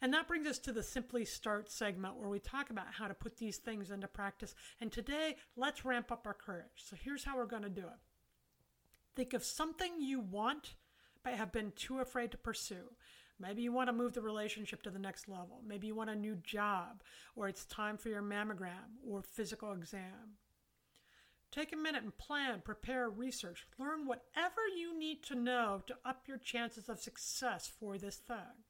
And 0.00 0.14
that 0.14 0.28
brings 0.28 0.46
us 0.46 0.60
to 0.60 0.72
the 0.72 0.84
Simply 0.84 1.24
Start 1.24 1.68
segment 1.68 2.16
where 2.16 2.28
we 2.28 2.38
talk 2.38 2.70
about 2.70 2.94
how 2.96 3.08
to 3.08 3.14
put 3.14 3.38
these 3.38 3.56
things 3.56 3.90
into 3.90 4.06
practice. 4.06 4.54
And 4.80 4.92
today, 4.92 5.34
let's 5.56 5.84
ramp 5.84 6.12
up 6.12 6.28
our 6.28 6.34
courage. 6.34 6.66
So 6.76 6.94
here's 6.94 7.24
how 7.24 7.36
we're 7.36 7.46
going 7.46 7.64
to 7.64 7.68
do 7.68 7.88
it 7.88 7.98
think 9.16 9.34
of 9.34 9.42
something 9.42 10.00
you 10.00 10.20
want 10.20 10.74
but 11.24 11.34
have 11.34 11.50
been 11.50 11.72
too 11.74 11.98
afraid 11.98 12.30
to 12.30 12.38
pursue. 12.38 12.92
Maybe 13.38 13.62
you 13.62 13.72
want 13.72 13.88
to 13.88 13.92
move 13.92 14.14
the 14.14 14.22
relationship 14.22 14.82
to 14.82 14.90
the 14.90 14.98
next 14.98 15.28
level. 15.28 15.60
Maybe 15.66 15.86
you 15.86 15.94
want 15.94 16.10
a 16.10 16.16
new 16.16 16.36
job, 16.36 17.02
or 17.34 17.48
it's 17.48 17.66
time 17.66 17.98
for 17.98 18.08
your 18.08 18.22
mammogram 18.22 18.98
or 19.06 19.22
physical 19.22 19.72
exam. 19.72 20.38
Take 21.52 21.72
a 21.72 21.76
minute 21.76 22.02
and 22.02 22.16
plan, 22.16 22.62
prepare, 22.64 23.08
research, 23.08 23.66
learn 23.78 24.06
whatever 24.06 24.66
you 24.76 24.98
need 24.98 25.22
to 25.24 25.34
know 25.34 25.82
to 25.86 25.96
up 26.04 26.24
your 26.26 26.38
chances 26.38 26.88
of 26.88 26.98
success 26.98 27.70
for 27.78 27.98
this 27.98 28.16
thing. 28.16 28.64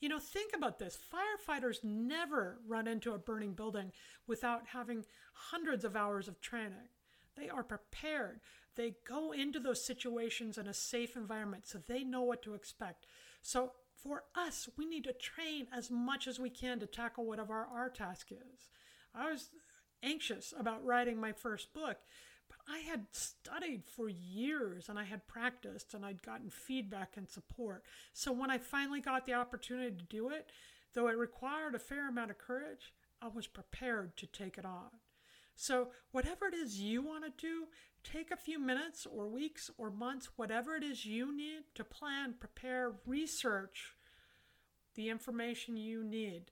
You 0.00 0.08
know, 0.08 0.20
think 0.20 0.52
about 0.54 0.78
this. 0.78 0.96
Firefighters 0.96 1.82
never 1.82 2.58
run 2.66 2.86
into 2.86 3.12
a 3.12 3.18
burning 3.18 3.54
building 3.54 3.92
without 4.26 4.68
having 4.68 5.04
hundreds 5.32 5.84
of 5.84 5.96
hours 5.96 6.28
of 6.28 6.40
training. 6.40 6.90
They 7.36 7.48
are 7.48 7.64
prepared. 7.64 8.40
They 8.76 8.94
go 9.06 9.32
into 9.32 9.58
those 9.58 9.84
situations 9.84 10.58
in 10.58 10.68
a 10.68 10.74
safe 10.74 11.16
environment 11.16 11.66
so 11.66 11.78
they 11.78 12.04
know 12.04 12.22
what 12.22 12.42
to 12.42 12.54
expect. 12.54 13.06
So 13.42 13.72
for 14.02 14.24
us, 14.34 14.68
we 14.76 14.86
need 14.86 15.04
to 15.04 15.12
train 15.12 15.66
as 15.76 15.90
much 15.90 16.26
as 16.26 16.38
we 16.38 16.50
can 16.50 16.78
to 16.80 16.86
tackle 16.86 17.26
whatever 17.26 17.54
our 17.54 17.88
task 17.88 18.30
is. 18.30 18.70
I 19.14 19.30
was 19.30 19.50
anxious 20.02 20.54
about 20.58 20.84
writing 20.84 21.20
my 21.20 21.32
first 21.32 21.72
book, 21.74 21.98
but 22.48 22.58
I 22.68 22.78
had 22.78 23.06
studied 23.12 23.82
for 23.84 24.08
years 24.08 24.88
and 24.88 24.98
I 24.98 25.04
had 25.04 25.26
practiced 25.26 25.94
and 25.94 26.04
I'd 26.04 26.22
gotten 26.22 26.50
feedback 26.50 27.16
and 27.16 27.28
support. 27.28 27.84
So 28.12 28.32
when 28.32 28.50
I 28.50 28.58
finally 28.58 29.00
got 29.00 29.26
the 29.26 29.34
opportunity 29.34 29.96
to 29.96 30.04
do 30.04 30.30
it, 30.30 30.50
though 30.94 31.08
it 31.08 31.18
required 31.18 31.74
a 31.74 31.80
fair 31.80 32.08
amount 32.08 32.30
of 32.30 32.38
courage, 32.38 32.92
I 33.20 33.28
was 33.28 33.46
prepared 33.46 34.16
to 34.18 34.26
take 34.26 34.58
it 34.58 34.64
on. 34.64 34.90
So, 35.60 35.88
whatever 36.12 36.46
it 36.46 36.54
is 36.54 36.80
you 36.80 37.02
want 37.02 37.24
to 37.24 37.32
do, 37.36 37.66
take 38.04 38.30
a 38.30 38.36
few 38.36 38.58
minutes 38.58 39.06
or 39.06 39.28
weeks 39.28 39.70
or 39.78 39.90
months, 39.90 40.30
whatever 40.36 40.76
it 40.76 40.84
is 40.84 41.04
you 41.04 41.36
need 41.36 41.64
to 41.74 41.84
plan, 41.84 42.34
prepare, 42.38 42.92
research 43.06 43.94
the 44.94 45.08
information 45.08 45.76
you 45.76 46.02
need 46.02 46.50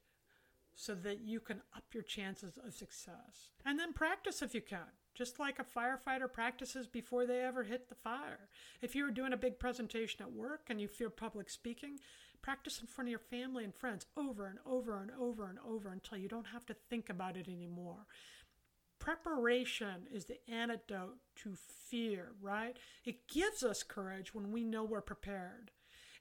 so 0.74 0.94
that 0.94 1.20
you 1.20 1.40
can 1.40 1.62
up 1.74 1.84
your 1.92 2.02
chances 2.02 2.58
of 2.64 2.74
success. 2.74 3.48
And 3.64 3.78
then 3.78 3.92
practice 3.92 4.42
if 4.42 4.54
you 4.54 4.60
can, 4.60 4.92
just 5.14 5.40
like 5.40 5.58
a 5.58 5.64
firefighter 5.64 6.30
practices 6.30 6.86
before 6.86 7.26
they 7.26 7.40
ever 7.40 7.64
hit 7.64 7.88
the 7.88 7.94
fire. 7.94 8.50
If 8.82 8.94
you're 8.94 9.10
doing 9.10 9.32
a 9.32 9.38
big 9.38 9.58
presentation 9.58 10.20
at 10.20 10.32
work 10.32 10.66
and 10.68 10.80
you 10.80 10.86
fear 10.86 11.08
public 11.08 11.48
speaking, 11.48 11.98
practice 12.42 12.80
in 12.80 12.86
front 12.86 13.08
of 13.08 13.10
your 13.10 13.18
family 13.18 13.64
and 13.64 13.74
friends 13.74 14.06
over 14.16 14.46
and 14.46 14.58
over 14.66 15.00
and 15.00 15.10
over 15.18 15.48
and 15.48 15.58
over 15.66 15.88
until 15.88 16.18
you 16.18 16.28
don't 16.28 16.48
have 16.48 16.66
to 16.66 16.74
think 16.74 17.08
about 17.08 17.36
it 17.36 17.48
anymore. 17.48 18.06
Preparation 18.98 20.06
is 20.12 20.24
the 20.24 20.38
antidote 20.50 21.18
to 21.36 21.54
fear, 21.54 22.32
right? 22.40 22.76
It 23.04 23.28
gives 23.28 23.62
us 23.62 23.82
courage 23.82 24.34
when 24.34 24.50
we 24.50 24.64
know 24.64 24.84
we're 24.84 25.00
prepared. 25.00 25.70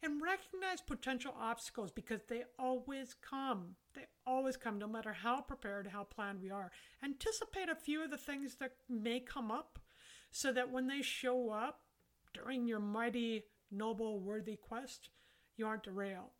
And 0.03 0.21
recognize 0.21 0.81
potential 0.81 1.33
obstacles 1.39 1.89
because 1.89 2.21
they 2.27 2.43
always 2.59 3.15
come. 3.27 3.75
They 3.95 4.05
always 4.27 4.55
come, 4.55 4.77
no 4.77 4.87
matter 4.87 5.13
how 5.13 5.41
prepared, 5.41 5.87
how 5.87 6.03
planned 6.03 6.41
we 6.41 6.51
are. 6.51 6.71
Anticipate 7.03 7.69
a 7.69 7.75
few 7.75 8.03
of 8.03 8.11
the 8.11 8.17
things 8.17 8.55
that 8.55 8.73
may 8.87 9.19
come 9.19 9.49
up 9.49 9.79
so 10.29 10.51
that 10.51 10.69
when 10.69 10.87
they 10.87 11.01
show 11.01 11.49
up 11.49 11.79
during 12.33 12.67
your 12.67 12.79
mighty, 12.79 13.45
noble, 13.71 14.19
worthy 14.19 14.57
quest, 14.57 15.09
you 15.55 15.65
aren't 15.65 15.83
derailed. 15.83 16.31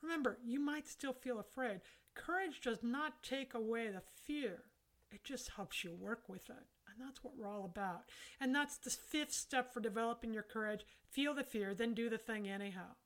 Remember, 0.00 0.38
you 0.42 0.60
might 0.60 0.88
still 0.88 1.12
feel 1.12 1.38
afraid. 1.38 1.80
Courage 2.14 2.60
does 2.62 2.82
not 2.82 3.22
take 3.22 3.52
away 3.52 3.88
the 3.88 4.02
fear 4.24 4.62
it 5.10 5.24
just 5.24 5.50
helps 5.56 5.82
you 5.84 5.92
work 5.92 6.28
with 6.28 6.48
it. 6.50 6.66
And 6.88 7.06
that's 7.06 7.22
what 7.22 7.34
we're 7.36 7.48
all 7.48 7.64
about. 7.64 8.02
And 8.40 8.54
that's 8.54 8.76
the 8.78 8.90
fifth 8.90 9.32
step 9.32 9.72
for 9.72 9.80
developing 9.80 10.32
your 10.34 10.42
courage. 10.42 10.84
Feel 11.08 11.34
the 11.34 11.44
fear, 11.44 11.74
then 11.74 11.94
do 11.94 12.08
the 12.10 12.18
thing 12.18 12.48
anyhow. 12.48 12.96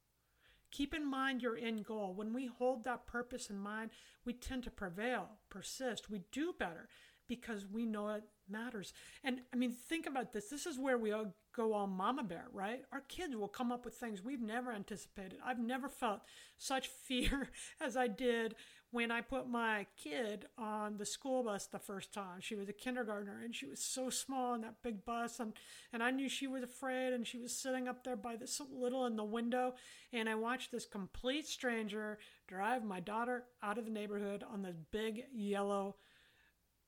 Keep 0.70 0.92
in 0.94 1.08
mind 1.08 1.42
your 1.42 1.56
end 1.56 1.84
goal. 1.84 2.14
When 2.14 2.32
we 2.32 2.46
hold 2.46 2.84
that 2.84 3.06
purpose 3.06 3.49
in 3.49 3.58
mind, 3.58 3.90
we 4.25 4.32
tend 4.32 4.64
to 4.64 4.70
prevail, 4.70 5.28
persist, 5.49 6.11
we 6.11 6.23
do 6.32 6.54
better. 6.58 6.88
because 7.26 7.64
we 7.66 7.87
know 7.87 8.08
it 8.11 8.23
matters. 8.49 8.92
And 9.23 9.40
I 9.52 9.56
mean, 9.56 9.73
think 9.73 10.06
about 10.06 10.32
this. 10.32 10.49
This 10.50 10.66
is 10.66 10.78
where 10.78 10.99
we 10.99 11.12
all 11.12 11.34
go 11.56 11.73
all 11.73 11.87
mama 11.87 12.23
bear, 12.23 12.46
right? 12.52 12.82
Our 12.92 13.00
kids 13.00 13.34
will 13.34 13.49
come 13.49 13.73
up 13.73 13.84
with 13.84 13.94
things 13.94 14.23
we've 14.23 14.42
never 14.42 14.73
anticipated. 14.73 15.38
I've 15.44 15.58
never 15.58 15.88
felt 15.88 16.20
such 16.58 16.88
fear 17.06 17.49
as 17.80 17.96
I 17.96 18.08
did 18.08 18.54
when 18.94 19.10
I 19.10 19.22
put 19.22 19.48
my 19.48 19.86
kid 19.96 20.46
on 20.56 20.98
the 20.98 21.04
school 21.04 21.42
bus 21.42 21.66
the 21.66 21.80
first 21.80 22.14
time. 22.14 22.40
She 22.40 22.54
was 22.54 22.68
a 22.68 22.72
kindergartner 22.72 23.40
and 23.44 23.52
she 23.52 23.66
was 23.66 23.80
so 23.80 24.08
small 24.08 24.54
in 24.54 24.60
that 24.60 24.84
big 24.84 25.04
bus 25.04 25.40
and, 25.40 25.52
and 25.92 26.00
I 26.00 26.12
knew 26.12 26.28
she 26.28 26.46
was 26.46 26.62
afraid 26.62 27.12
and 27.12 27.26
she 27.26 27.38
was 27.38 27.52
sitting 27.52 27.88
up 27.88 28.04
there 28.04 28.14
by 28.14 28.36
this 28.36 28.60
little 28.72 29.06
in 29.06 29.16
the 29.16 29.24
window 29.24 29.74
and 30.12 30.28
I 30.28 30.36
watched 30.36 30.70
this 30.70 30.86
complete 30.86 31.48
stranger 31.48 32.20
drive 32.46 32.84
my 32.84 33.00
daughter 33.00 33.42
out 33.64 33.78
of 33.78 33.84
the 33.84 33.90
neighborhood 33.90 34.44
on 34.48 34.62
this 34.62 34.76
big 34.92 35.24
yellow 35.34 35.96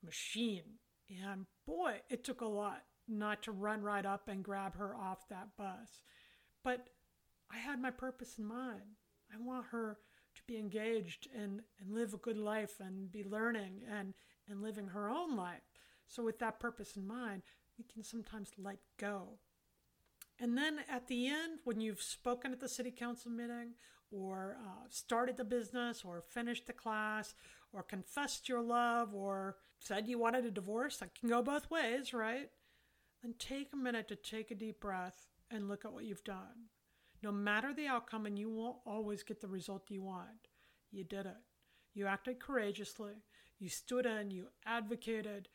machine. 0.05 0.79
And 1.25 1.47
boy, 1.67 2.03
it 2.09 2.23
took 2.23 2.41
a 2.41 2.47
lot 2.47 2.85
not 3.09 3.43
to 3.43 3.51
run 3.51 3.83
right 3.83 4.07
up 4.07 4.29
and 4.29 4.45
grab 4.45 4.77
her 4.77 4.95
off 4.95 5.29
that 5.29 5.57
bus. 5.59 6.03
But 6.63 6.87
I 7.53 7.57
had 7.57 7.83
my 7.83 7.91
purpose 7.91 8.39
in 8.39 8.45
mind. 8.45 8.95
I 9.35 9.45
want 9.45 9.67
her 9.73 9.99
be 10.47 10.59
engaged 10.59 11.29
and, 11.35 11.63
and 11.81 11.93
live 11.93 12.15
a 12.15 12.19
good 12.19 12.39
life 12.39 12.81
and 12.81 13.11
be 13.11 13.25
learning 13.25 13.83
and, 13.91 14.15
and 14.49 14.63
living 14.63 14.89
her 14.89 15.09
own 15.09 15.37
life. 15.37 15.63
So, 16.07 16.23
with 16.23 16.39
that 16.39 16.61
purpose 16.61 16.97
in 16.97 17.07
mind, 17.07 17.43
we 17.79 17.85
can 17.85 18.03
sometimes 18.03 18.51
let 18.59 18.79
go. 18.99 19.39
And 20.39 20.57
then 20.57 20.81
at 20.89 21.09
the 21.09 21.29
end, 21.29 21.61
when 21.65 21.81
you've 21.81 22.03
spoken 22.03 22.53
at 22.53 22.61
the 22.61 22.69
city 22.69 22.91
council 22.91 23.31
meeting, 23.31 23.73
or 24.13 24.57
uh, 24.65 24.87
started 24.89 25.37
the 25.37 25.45
business, 25.45 26.03
or 26.05 26.23
finished 26.23 26.67
the 26.67 26.73
class, 26.73 27.35
or 27.73 27.83
confessed 27.83 28.49
your 28.49 28.63
love, 28.63 29.15
or 29.15 29.57
said 29.81 30.07
you 30.07 30.19
wanted 30.19 30.45
a 30.45 30.51
divorce, 30.51 30.99
that 30.99 31.15
can 31.15 31.29
go 31.29 31.43
both 31.43 31.71
ways, 31.71 32.15
right? 32.15 32.51
Then 33.23 33.35
take 33.39 33.73
a 33.73 33.77
minute 33.77 34.09
to 34.09 34.17
take 34.17 34.51
a 34.51 34.55
deep 34.55 34.81
breath 34.81 35.27
and 35.51 35.69
look 35.69 35.85
at 35.85 35.93
what 35.93 36.05
you've 36.05 36.25
done. 36.25 36.71
No 37.23 37.33
matter 37.33 37.73
the 37.73 37.87
outcome, 37.87 38.27
and 38.27 38.39
you 38.39 38.51
won't 38.51 38.79
always 38.87 39.23
get 39.23 39.41
the 39.41 39.49
result 39.49 39.91
you 39.91 40.03
want, 40.03 40.49
you 40.91 41.05
did 41.05 41.27
it. 41.27 41.37
You 41.95 42.07
acted 42.07 42.41
courageously. 42.41 43.15
You 43.59 43.69
stood 43.69 44.05
in, 44.05 44.31
you 44.31 44.49
advocated, 44.67 45.49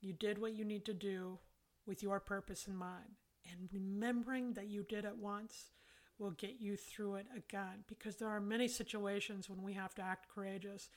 you 0.00 0.12
did 0.12 0.38
what 0.38 0.54
you 0.54 0.64
need 0.64 0.84
to 0.86 0.94
do 0.94 1.38
with 1.86 2.02
your 2.02 2.20
purpose 2.20 2.66
in 2.66 2.76
mind. 2.76 3.20
And 3.50 3.68
remembering 3.72 4.54
that 4.54 4.68
you 4.68 4.82
did 4.82 5.04
it 5.04 5.16
once 5.16 5.70
will 6.18 6.32
get 6.32 6.60
you 6.60 6.76
through 6.76 7.16
it 7.16 7.26
again 7.36 7.84
because 7.88 8.16
there 8.16 8.28
are 8.28 8.40
many 8.40 8.68
situations 8.68 9.48
when 9.48 9.62
we 9.62 9.72
have 9.74 9.94
to 9.94 10.02
act 10.02 10.28
courageous, 10.34 10.88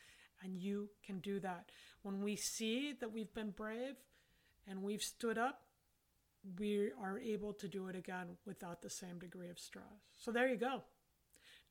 and 0.43 0.57
you 0.57 0.89
can 1.05 1.19
do 1.19 1.39
that. 1.39 1.71
When 2.01 2.21
we 2.21 2.36
see 2.36 2.93
that 3.00 3.12
we've 3.12 3.33
been 3.33 3.51
brave 3.51 3.95
and 4.67 4.81
we've 4.81 5.03
stood 5.03 5.38
up, 5.38 5.62
we 6.59 6.91
are 7.01 7.19
able 7.19 7.53
to 7.53 7.67
do 7.67 7.87
it 7.87 7.95
again 7.95 8.27
without 8.45 8.81
the 8.81 8.89
same 8.89 9.19
degree 9.19 9.49
of 9.49 9.59
stress. 9.59 10.11
So 10.15 10.31
there 10.31 10.47
you 10.47 10.55
go. 10.55 10.83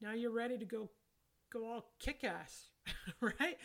Now 0.01 0.13
you're 0.13 0.31
ready 0.31 0.59
to 0.59 0.65
go 0.65 0.91
go 1.53 1.67
all 1.67 1.91
kick 1.99 2.25
ass, 2.25 2.71
right? 3.21 3.57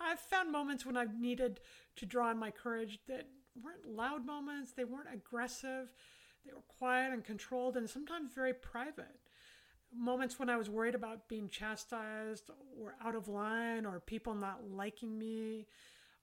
I've 0.00 0.20
found 0.20 0.52
moments 0.52 0.84
when 0.84 0.96
I've 0.96 1.18
needed 1.18 1.60
to 1.96 2.06
draw 2.06 2.28
on 2.28 2.38
my 2.38 2.50
courage 2.50 3.00
that 3.08 3.28
weren't 3.60 3.86
loud 3.86 4.24
moments, 4.26 4.72
they 4.72 4.84
weren't 4.84 5.12
aggressive, 5.12 5.88
they 6.44 6.52
were 6.52 6.62
quiet 6.78 7.12
and 7.12 7.24
controlled 7.24 7.76
and 7.76 7.88
sometimes 7.88 8.32
very 8.34 8.54
private. 8.54 9.18
Moments 9.92 10.38
when 10.38 10.48
I 10.48 10.56
was 10.56 10.70
worried 10.70 10.94
about 10.94 11.28
being 11.28 11.48
chastised 11.48 12.50
or 12.80 12.94
out 13.04 13.16
of 13.16 13.26
line 13.26 13.84
or 13.84 13.98
people 13.98 14.34
not 14.34 14.70
liking 14.70 15.18
me, 15.18 15.66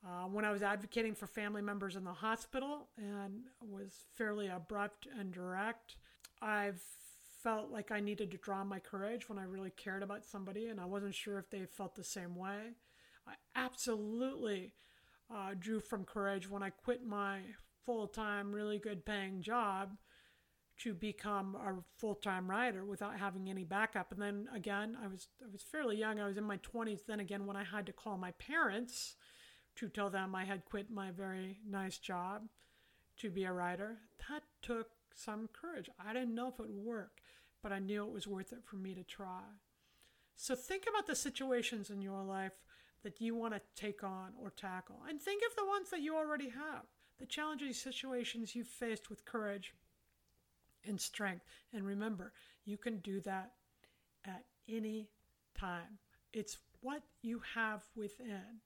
uh, 0.05 0.25
when 0.25 0.45
I 0.45 0.51
was 0.51 0.63
advocating 0.63 1.15
for 1.15 1.27
family 1.27 1.61
members 1.61 1.95
in 1.95 2.03
the 2.03 2.13
hospital 2.13 2.89
and 2.97 3.43
was 3.61 4.05
fairly 4.15 4.47
abrupt 4.47 5.07
and 5.17 5.31
direct, 5.31 5.97
I've 6.41 6.81
felt 7.43 7.71
like 7.71 7.91
I 7.91 7.99
needed 7.99 8.31
to 8.31 8.37
draw 8.37 8.63
my 8.63 8.79
courage 8.79 9.29
when 9.29 9.39
I 9.39 9.43
really 9.43 9.71
cared 9.71 10.03
about 10.03 10.25
somebody 10.25 10.67
and 10.67 10.79
I 10.79 10.85
wasn't 10.85 11.15
sure 11.15 11.39
if 11.39 11.49
they 11.49 11.65
felt 11.65 11.95
the 11.95 12.03
same 12.03 12.35
way. 12.35 12.73
I 13.27 13.33
absolutely 13.55 14.73
uh, 15.33 15.51
drew 15.57 15.79
from 15.79 16.05
courage 16.05 16.49
when 16.49 16.63
I 16.63 16.69
quit 16.69 17.05
my 17.05 17.39
full 17.85 18.07
time, 18.07 18.53
really 18.53 18.79
good 18.79 19.05
paying 19.05 19.41
job 19.41 19.97
to 20.79 20.93
become 20.93 21.55
a 21.55 21.83
full 21.97 22.15
time 22.15 22.49
writer 22.49 22.85
without 22.85 23.17
having 23.17 23.49
any 23.49 23.63
backup. 23.63 24.11
And 24.11 24.21
then 24.21 24.47
again, 24.53 24.97
I 25.03 25.07
was 25.07 25.27
I 25.43 25.47
was 25.51 25.63
fairly 25.63 25.97
young. 25.97 26.19
I 26.19 26.27
was 26.27 26.37
in 26.37 26.43
my 26.43 26.57
20s. 26.57 27.05
Then 27.05 27.19
again, 27.19 27.45
when 27.45 27.57
I 27.57 27.63
had 27.63 27.85
to 27.87 27.93
call 27.93 28.17
my 28.17 28.31
parents 28.31 29.15
to 29.77 29.89
tell 29.89 30.09
them 30.09 30.35
I 30.35 30.45
had 30.45 30.65
quit 30.65 30.91
my 30.91 31.11
very 31.11 31.59
nice 31.67 31.97
job 31.97 32.43
to 33.19 33.29
be 33.29 33.45
a 33.45 33.53
writer, 33.53 33.97
that 34.29 34.43
took 34.61 34.89
some 35.15 35.49
courage. 35.51 35.89
I 36.03 36.13
didn't 36.13 36.35
know 36.35 36.49
if 36.49 36.59
it 36.59 36.67
would 36.67 36.85
work, 36.85 37.21
but 37.63 37.71
I 37.71 37.79
knew 37.79 38.03
it 38.03 38.13
was 38.13 38.27
worth 38.27 38.53
it 38.53 38.63
for 38.63 38.75
me 38.75 38.93
to 38.93 39.03
try. 39.03 39.41
So 40.35 40.55
think 40.55 40.85
about 40.87 41.07
the 41.07 41.15
situations 41.15 41.89
in 41.89 42.01
your 42.01 42.21
life 42.21 42.53
that 43.03 43.19
you 43.21 43.35
want 43.35 43.53
to 43.53 43.61
take 43.75 44.03
on 44.03 44.33
or 44.39 44.51
tackle, 44.51 45.01
and 45.07 45.21
think 45.21 45.41
of 45.47 45.55
the 45.55 45.65
ones 45.65 45.89
that 45.89 46.01
you 46.01 46.15
already 46.15 46.49
have, 46.49 46.83
the 47.19 47.25
challenging 47.25 47.73
situations 47.73 48.55
you've 48.55 48.67
faced 48.67 49.09
with 49.09 49.25
courage 49.25 49.73
and 50.85 50.99
strength. 50.99 51.45
And 51.73 51.85
remember, 51.85 52.33
you 52.65 52.77
can 52.77 52.97
do 52.97 53.19
that 53.21 53.53
at 54.25 54.45
any 54.69 55.09
time. 55.57 55.99
It's 56.33 56.57
what 56.81 57.01
you 57.21 57.41
have 57.55 57.83
within. 57.95 58.61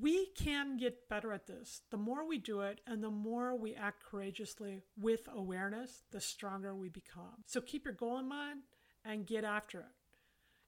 We 0.00 0.26
can 0.36 0.76
get 0.76 1.08
better 1.08 1.32
at 1.32 1.46
this. 1.46 1.82
The 1.90 1.96
more 1.96 2.26
we 2.26 2.38
do 2.38 2.60
it 2.60 2.80
and 2.86 3.02
the 3.02 3.10
more 3.10 3.54
we 3.54 3.74
act 3.74 4.04
courageously 4.04 4.82
with 4.98 5.28
awareness, 5.32 6.02
the 6.10 6.20
stronger 6.20 6.74
we 6.74 6.88
become. 6.88 7.44
So 7.46 7.60
keep 7.60 7.84
your 7.84 7.94
goal 7.94 8.18
in 8.18 8.28
mind 8.28 8.60
and 9.04 9.26
get 9.26 9.44
after 9.44 9.80
it. 9.80 9.86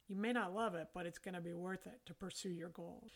You 0.08 0.16
may 0.16 0.32
not 0.32 0.54
love 0.54 0.74
it, 0.74 0.88
but 0.92 1.06
it's 1.06 1.18
going 1.18 1.34
to 1.34 1.40
be 1.40 1.54
worth 1.54 1.86
it 1.86 2.00
to 2.06 2.14
pursue 2.14 2.50
your 2.50 2.68
goals. 2.68 3.12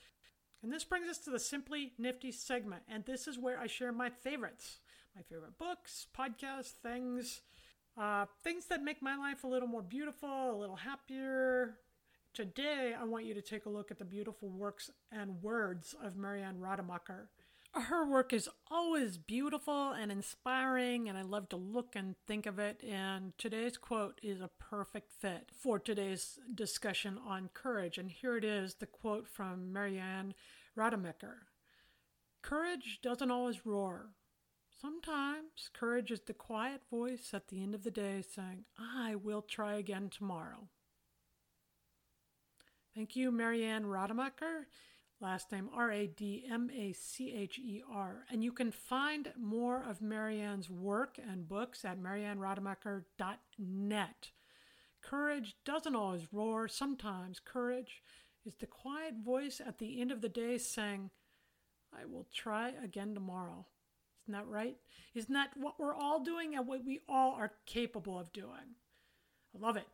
And 0.63 0.73
this 0.73 0.85
brings 0.85 1.09
us 1.09 1.19
to 1.19 1.31
the 1.31 1.39
Simply 1.39 1.93
Nifty 1.99 2.33
segment. 2.33 2.85
And 2.89 3.05
this 3.05 3.27
is 3.27 3.39
where 3.39 3.59
I 3.59 3.67
share 3.67 3.93
my 3.93 4.11
favorites 4.11 4.79
my 5.15 5.23
favorite 5.23 5.57
books, 5.57 6.07
podcasts, 6.17 6.73
things, 6.83 7.41
uh, 7.97 8.27
things 8.45 8.67
that 8.67 8.83
make 8.83 9.01
my 9.01 9.17
life 9.17 9.45
a 9.45 9.47
little 9.47 9.69
more 9.69 9.83
beautiful, 9.83 10.55
a 10.55 10.59
little 10.61 10.77
happier, 10.77 11.79
Today, 12.37 12.92
I 12.94 13.05
want 13.05 13.25
you 13.25 13.33
to 13.33 13.40
take 13.40 13.64
a 13.64 13.70
look 13.70 13.90
at 13.90 13.99
the 13.99 14.05
beautiful 14.05 14.51
works 14.51 14.90
and 15.11 15.42
words 15.42 15.94
of 16.05 16.18
Marianne 16.18 16.59
Radmacher. 16.61 17.29
Her 17.72 18.07
work 18.07 18.35
is 18.35 18.46
always 18.70 19.16
beautiful 19.16 19.92
and 19.92 20.12
inspiring, 20.12 21.09
and 21.09 21.16
I 21.16 21.22
love 21.22 21.49
to 21.49 21.57
look 21.57 21.96
and 21.96 22.14
think 22.27 22.44
of 22.44 22.59
it. 22.59 22.85
And 22.87 23.33
today's 23.38 23.79
quote 23.79 24.20
is 24.22 24.42
a 24.42 24.51
perfect 24.59 25.12
fit 25.18 25.49
for 25.51 25.79
today's 25.79 26.38
discussion 26.55 27.18
on 27.27 27.49
courage. 27.55 27.96
And 27.96 28.11
here 28.11 28.37
it 28.37 28.44
is 28.44 28.75
the 28.75 28.87
quote 28.87 29.27
from 29.27 29.72
Marianne 29.72 30.35
Radmacher 30.77 31.37
Courage 32.42 33.01
doesn't 33.03 33.31
always 33.31 33.64
roar. 33.64 34.11
Sometimes 34.79 35.70
courage 35.72 36.11
is 36.11 36.20
the 36.20 36.35
quiet 36.35 36.83
voice 36.90 37.31
at 37.33 37.49
the 37.49 37.62
end 37.62 37.75
of 37.75 37.83
the 37.83 37.90
day 37.90 38.20
saying, 38.20 38.66
I 38.79 39.14
will 39.14 39.40
try 39.40 39.77
again 39.77 40.11
tomorrow. 40.11 40.68
Thank 42.97 43.15
you, 43.15 43.31
Marianne 43.31 43.85
Radmacher. 43.85 44.65
Last 45.21 45.53
name 45.53 45.69
R 45.75 45.93
A 45.93 46.07
D 46.07 46.47
M 46.51 46.71
A 46.75 46.95
C 46.95 47.35
H 47.37 47.59
E 47.59 47.83
R. 47.93 48.25
And 48.31 48.43
you 48.43 48.53
can 48.53 48.71
find 48.71 49.35
more 49.39 49.85
of 49.87 50.01
Marianne's 50.01 50.71
work 50.71 51.19
and 51.31 51.47
books 51.47 51.85
at 51.85 52.01
mariannerademacher.net. 52.01 54.31
Courage 55.03 55.57
doesn't 55.67 55.95
always 55.95 56.33
roar. 56.33 56.69
Sometimes 56.69 57.39
courage 57.39 58.03
is 58.47 58.55
the 58.55 58.65
quiet 58.65 59.17
voice 59.23 59.61
at 59.65 59.77
the 59.77 60.01
end 60.01 60.11
of 60.11 60.23
the 60.23 60.31
day 60.31 60.57
saying, 60.57 61.11
I 61.93 62.07
will 62.07 62.27
try 62.33 62.73
again 62.83 63.13
tomorrow. 63.13 63.67
Isn't 64.25 64.33
that 64.33 64.49
right? 64.49 64.79
Isn't 65.15 65.35
that 65.35 65.51
what 65.55 65.79
we're 65.79 65.95
all 65.95 66.25
doing 66.25 66.57
and 66.57 66.67
what 66.67 66.83
we 66.83 67.01
all 67.07 67.35
are 67.35 67.53
capable 67.67 68.19
of 68.19 68.33
doing? 68.33 68.75
I 69.55 69.59
love 69.59 69.77
it. 69.77 69.87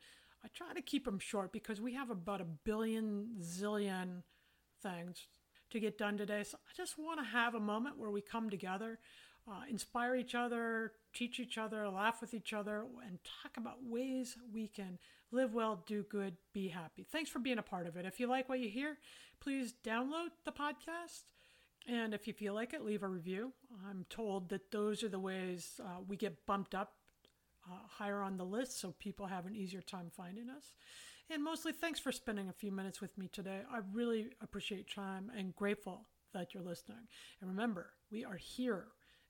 I 0.42 0.48
try 0.52 0.72
to 0.74 0.82
keep 0.82 1.04
them 1.04 1.20
short 1.20 1.52
because 1.52 1.80
we 1.80 1.94
have 1.94 2.10
about 2.10 2.40
a 2.40 2.46
billion 2.64 3.36
zillion 3.40 4.24
things 4.82 5.28
to 5.70 5.78
get 5.78 5.96
done 5.96 6.18
today. 6.18 6.42
So 6.42 6.58
I 6.58 6.72
just 6.76 6.98
want 6.98 7.20
to 7.20 7.24
have 7.24 7.54
a 7.54 7.60
moment 7.60 7.98
where 7.98 8.10
we 8.10 8.20
come 8.20 8.50
together, 8.50 8.98
uh, 9.48 9.60
inspire 9.70 10.16
each 10.16 10.34
other, 10.34 10.90
teach 11.14 11.38
each 11.38 11.56
other, 11.56 11.88
laugh 11.88 12.20
with 12.20 12.34
each 12.34 12.52
other, 12.52 12.84
and 13.06 13.20
talk 13.22 13.56
about 13.56 13.84
ways 13.84 14.36
we 14.52 14.66
can 14.66 14.98
live 15.30 15.54
well, 15.54 15.84
do 15.86 16.02
good, 16.02 16.36
be 16.52 16.66
happy. 16.66 17.06
Thanks 17.12 17.30
for 17.30 17.38
being 17.38 17.58
a 17.58 17.62
part 17.62 17.86
of 17.86 17.96
it. 17.96 18.04
If 18.06 18.18
you 18.18 18.26
like 18.26 18.48
what 18.48 18.58
you 18.58 18.70
hear, 18.70 18.98
please 19.38 19.72
download 19.84 20.30
the 20.44 20.50
podcast. 20.50 21.26
And 21.88 22.14
if 22.14 22.26
you 22.26 22.32
feel 22.32 22.54
like 22.54 22.72
it, 22.72 22.84
leave 22.84 23.02
a 23.02 23.08
review. 23.08 23.52
I'm 23.88 24.04
told 24.10 24.50
that 24.50 24.70
those 24.70 25.02
are 25.02 25.08
the 25.08 25.18
ways 25.18 25.80
uh, 25.82 26.00
we 26.06 26.16
get 26.16 26.46
bumped 26.46 26.74
up 26.74 26.94
uh, 27.68 27.74
higher 27.88 28.22
on 28.22 28.36
the 28.36 28.44
list 28.44 28.80
so 28.80 28.94
people 28.98 29.26
have 29.26 29.46
an 29.46 29.56
easier 29.56 29.80
time 29.80 30.10
finding 30.14 30.48
us. 30.50 30.72
And 31.30 31.44
mostly, 31.44 31.72
thanks 31.72 32.00
for 32.00 32.12
spending 32.12 32.48
a 32.48 32.52
few 32.52 32.72
minutes 32.72 33.00
with 33.00 33.16
me 33.16 33.28
today. 33.28 33.60
I 33.72 33.80
really 33.92 34.30
appreciate 34.42 34.92
time 34.92 35.30
and 35.36 35.54
grateful 35.54 36.08
that 36.34 36.54
you're 36.54 36.62
listening. 36.62 37.06
And 37.40 37.50
remember, 37.50 37.92
we 38.10 38.24
are 38.24 38.36
here 38.36 38.86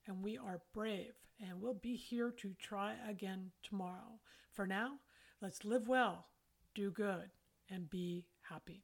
and 0.07 0.23
we 0.23 0.37
are 0.37 0.61
brave 0.73 1.13
and 1.39 1.61
we'll 1.61 1.73
be 1.73 1.95
here 1.95 2.31
to 2.31 2.53
try 2.59 2.95
again 3.07 3.51
tomorrow. 3.63 4.19
For 4.51 4.67
now, 4.67 4.93
let's 5.41 5.63
live 5.63 5.87
well, 5.87 6.27
do 6.75 6.91
good, 6.91 7.29
and 7.69 7.89
be 7.89 8.25
happy. 8.41 8.83